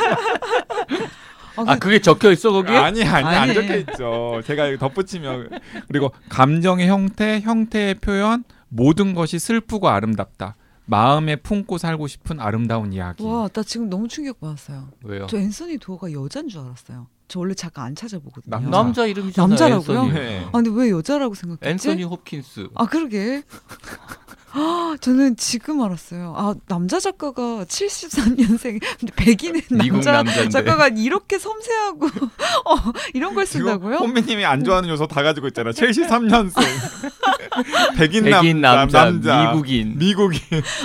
[1.56, 2.70] 아, 아 그게 적혀 있어 거기?
[2.72, 3.54] 아니 아니 안 아니.
[3.54, 4.42] 적혀 있죠.
[4.44, 5.48] 제가 이거 덧붙이면
[5.88, 10.56] 그리고 감정의 형태, 형태의 표현 모든 것이 슬프고 아름답다.
[10.86, 13.24] 마음에 품고 살고 싶은 아름다운 이야기.
[13.24, 14.88] 와, 나 지금 너무 충격 받았어요.
[15.04, 15.26] 왜요?
[15.28, 17.08] 저 앤서니 도어가 여잔 줄 알았어요.
[17.28, 18.50] 저 원래 잠깐 안 찾아보거든요.
[18.50, 18.70] 남자.
[18.70, 19.48] 남자 이름이잖아.
[19.48, 20.00] 남자라고요?
[20.04, 20.12] 앤서니.
[20.12, 20.44] 네.
[20.46, 21.68] 아, 근데 왜 여자라고 생각했지?
[21.68, 22.68] 앤서니 홉킨스.
[22.74, 23.42] 아, 그러게.
[24.58, 26.34] 아, 저는 지금 알았어요.
[26.36, 30.48] 아, 남자 작가가 73년생, 근데 백인의 남자 남자인데.
[30.50, 32.06] 작가가 이렇게 섬세하고
[32.64, 32.76] 어,
[33.14, 33.96] 이런 걸 쓴다고요?
[33.96, 35.70] 혼미님이 안 좋아하는 요소 다 가지고 있잖아.
[35.70, 36.54] 73년생
[37.96, 39.90] 백인, 백인 남자, 남자, 미국인.
[39.98, 40.06] 네.
[40.06, 40.40] 미국인.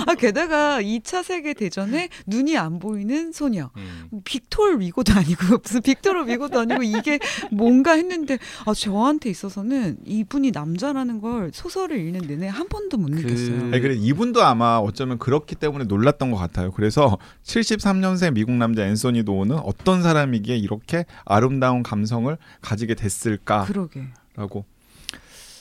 [0.06, 3.70] 아, 게다가 2차 세계 대전에 눈이 안 보이는 소녀.
[3.76, 4.08] 음.
[4.24, 7.18] 빅토르 위고도 아니고 무슨 빅토르 위고도 아니고 이게
[7.50, 13.16] 뭔가 했는데 아 저한테 있어서는 이분이 남자라는 걸 소설을 읽는 내내 한 번도 못 그-
[13.20, 13.61] 느꼈어요.
[13.72, 16.70] 아니, 그래 이분도 아마 어쩌면 그렇기 때문에 놀랐던 것 같아요.
[16.72, 23.66] 그래서 73년생 미국 남자 앤소니 도어는 어떤 사람이기에 이렇게 아름다운 감성을 가지게 됐을까 라고.
[23.72, 24.06] 그러게.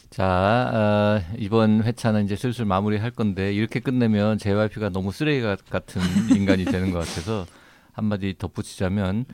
[0.09, 0.25] 자
[0.73, 6.01] 어, 이번 회차는 이제 슬슬 마무리할 건데 이렇게 끝내면 JYP가 너무 쓰레기 같- 같은
[6.35, 7.45] 인간이 되는 것 같아서
[7.93, 9.33] 한마디 덧붙이자면 어,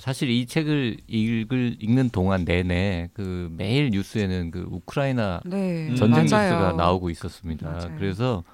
[0.00, 5.88] 사실 이 책을 읽을 읽는 동안 내내 그 매일 뉴스에는 그 우크라이나 네.
[5.88, 6.50] 음, 전쟁 맞아요.
[6.52, 7.70] 뉴스가 나오고 있었습니다.
[7.70, 7.94] 맞아요.
[7.96, 8.44] 그래서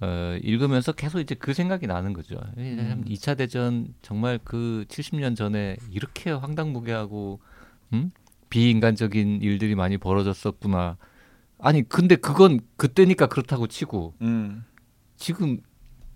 [0.00, 2.36] 어, 읽으면서 계속 이제 그 생각이 나는 거죠.
[2.58, 3.04] 음.
[3.06, 7.40] 2차 대전 정말 그 70년 전에 이렇게 황당무계하고
[7.92, 8.10] 음?
[8.50, 10.98] 비인간적인 일들이 많이 벌어졌었구나.
[11.58, 14.64] 아니 근데 그건 그때니까 그렇다고 치고 음.
[15.16, 15.58] 지금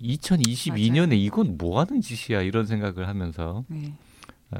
[0.03, 3.95] 2022년에 이건 뭐 하는 짓이야 이런 생각을 하면서 네.
[4.53, 4.59] 어,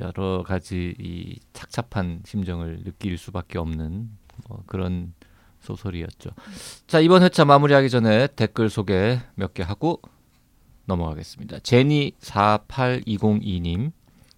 [0.00, 4.10] 여러 가지 이 착잡한 심정을 느낄 수밖에 없는
[4.48, 5.14] 뭐 그런
[5.60, 6.30] 소설이었죠.
[6.86, 10.00] 자 이번 회차 마무리하기 전에 댓글 소개 몇 개 하고
[10.86, 11.60] 넘어가겠습니다.
[11.60, 13.92] 제니 48202님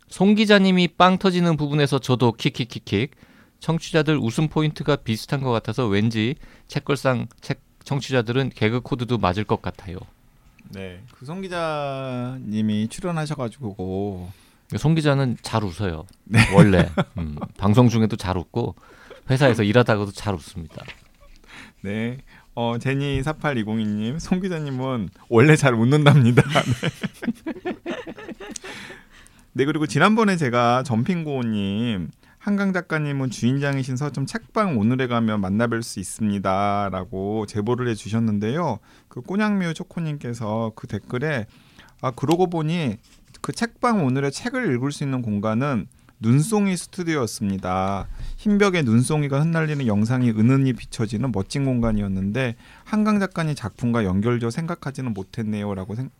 [0.08, 3.12] 송 기자님이 빵 터지는 부분에서 저도 킥킥킥킥
[3.58, 6.36] 청취자들 웃음 포인트가 비슷한 것 같아서 왠지
[6.68, 9.98] 책걸상 책 청취자들은 개그 코드도 맞을 것 같아요.
[10.70, 14.28] 네, 그송 기자님이 출연하셔가지고
[14.76, 16.06] 송 기자는 잘 웃어요.
[16.54, 16.88] 원래
[17.18, 18.74] 음, 방송 중에도 잘 웃고
[19.30, 20.82] 회사에서 일하다가도 잘 웃습니다.
[21.82, 22.18] 네,
[22.54, 26.42] 어, 제니 48202님, 송 기자님은 원래 잘 웃는답니다.
[27.62, 27.74] 네.
[29.52, 37.46] 네, 그리고 지난번에 제가 점핑고님 한강 작가님은 주인장이신 서점 책방 오늘에 가면 만나뵐 수 있습니다라고
[37.46, 38.78] 제보를 해주셨는데요.
[39.08, 41.46] 그 꼬냥미우 초코님께서 그 댓글에
[42.02, 42.98] 아 그러고 보니
[43.46, 45.86] 그 책방 오늘의 책을 읽을 수 있는 공간은
[46.18, 48.08] 눈송이 스튜디오였습니다.
[48.36, 55.94] 흰 벽에 눈송이가 흩날리는 영상이 은은히 비춰지는 멋진 공간이었는데 한강 작가님 작품과 연결져 생각하지는 못했네요라고
[55.94, 56.10] 생,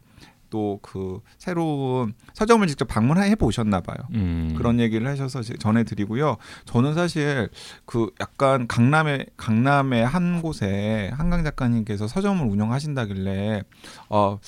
[0.50, 3.96] 또그 새로운 서점을 직접 방문해 보셨나 봐요.
[4.14, 4.54] 음.
[4.56, 6.36] 그런 얘기를 하셔서 전해 드리고요.
[6.64, 7.48] 저는 사실
[7.86, 13.64] 그 약간 강남에 강남의 한 곳에 한강 작가님께서 서점을 운영하신다길래
[14.10, 14.38] 어,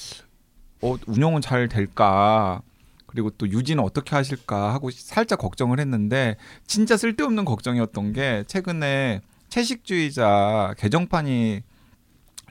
[0.80, 2.62] 어 운영은 잘 될까?
[3.08, 6.36] 그리고 또 유지는 어떻게 하실까 하고 살짝 걱정을 했는데
[6.66, 11.62] 진짜 쓸데없는 걱정이었던 게 최근에 채식주의자 개정판이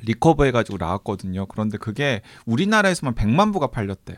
[0.01, 1.45] 리커버 해가지고 나왔거든요.
[1.45, 4.18] 그런데 그게 우리나라에서만 100만 부가 팔렸대요.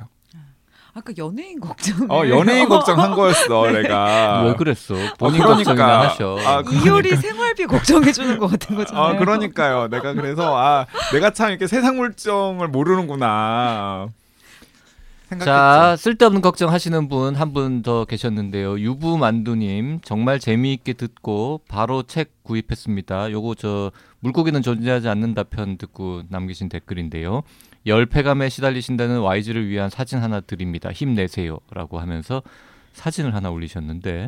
[0.94, 2.08] 아까 연예인 걱정.
[2.10, 3.84] 어 연예인 걱정한 거였어 네.
[3.84, 4.44] 내가.
[4.44, 4.96] 왜 그랬어?
[5.18, 5.56] 본인 그러니까.
[5.56, 6.38] 걱정이나 하셔.
[6.40, 9.04] 아, 이효리 생활비 걱정해 주는 것 같은 거잖아요.
[9.04, 9.88] 아 그러니까요.
[9.90, 14.10] 내가 그래서 아 내가 참 이렇게 세상 물정을 모르는구나.
[15.30, 15.46] 생각했죠.
[15.46, 18.80] 자 쓸데없는 걱정 하시는 분 한 분 더 계셨는데요.
[18.80, 23.32] 유부 만두님 정말 재미있게 듣고 바로 책 구입했습니다.
[23.32, 27.44] 요거 저 물고기는 존재하지 않는다 편 듣고 남기신 댓글인데요.
[27.86, 30.92] 열패감에 시달리신다는 YG를 위한 사진 하나 드립니다.
[30.92, 32.42] 힘내세요라고 하면서
[32.94, 34.28] 사진을 하나 올리셨는데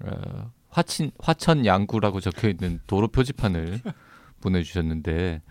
[0.00, 3.80] 어, 화친 화천 양구라고 적혀 있는 도로 표지판을
[4.40, 5.42] 보내주셨는데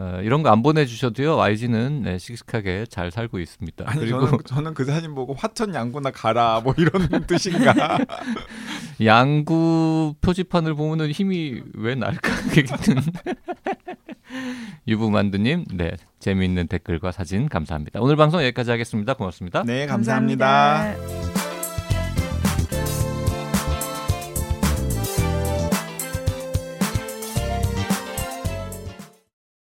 [0.00, 3.84] 어, 이런 거 안 보내주셔도요 YG는 네, 씩씩하게 잘 살고 있습니다.
[3.86, 7.98] 아니 그리고 저는 저는 그 사진 보고 화천 양구나 가라 뭐 이런 뜻인가.
[9.04, 12.28] 양구 표지판을 보면은 힘이 왜 날까?
[14.86, 18.00] 유부만두님, 네 재미있는 댓글과 사진 감사합니다.
[18.00, 19.14] 오늘 방송 여기까지 하겠습니다.
[19.14, 19.62] 고맙습니다.
[19.64, 20.46] 네 감사합니다.
[20.46, 21.47] 감사합니다.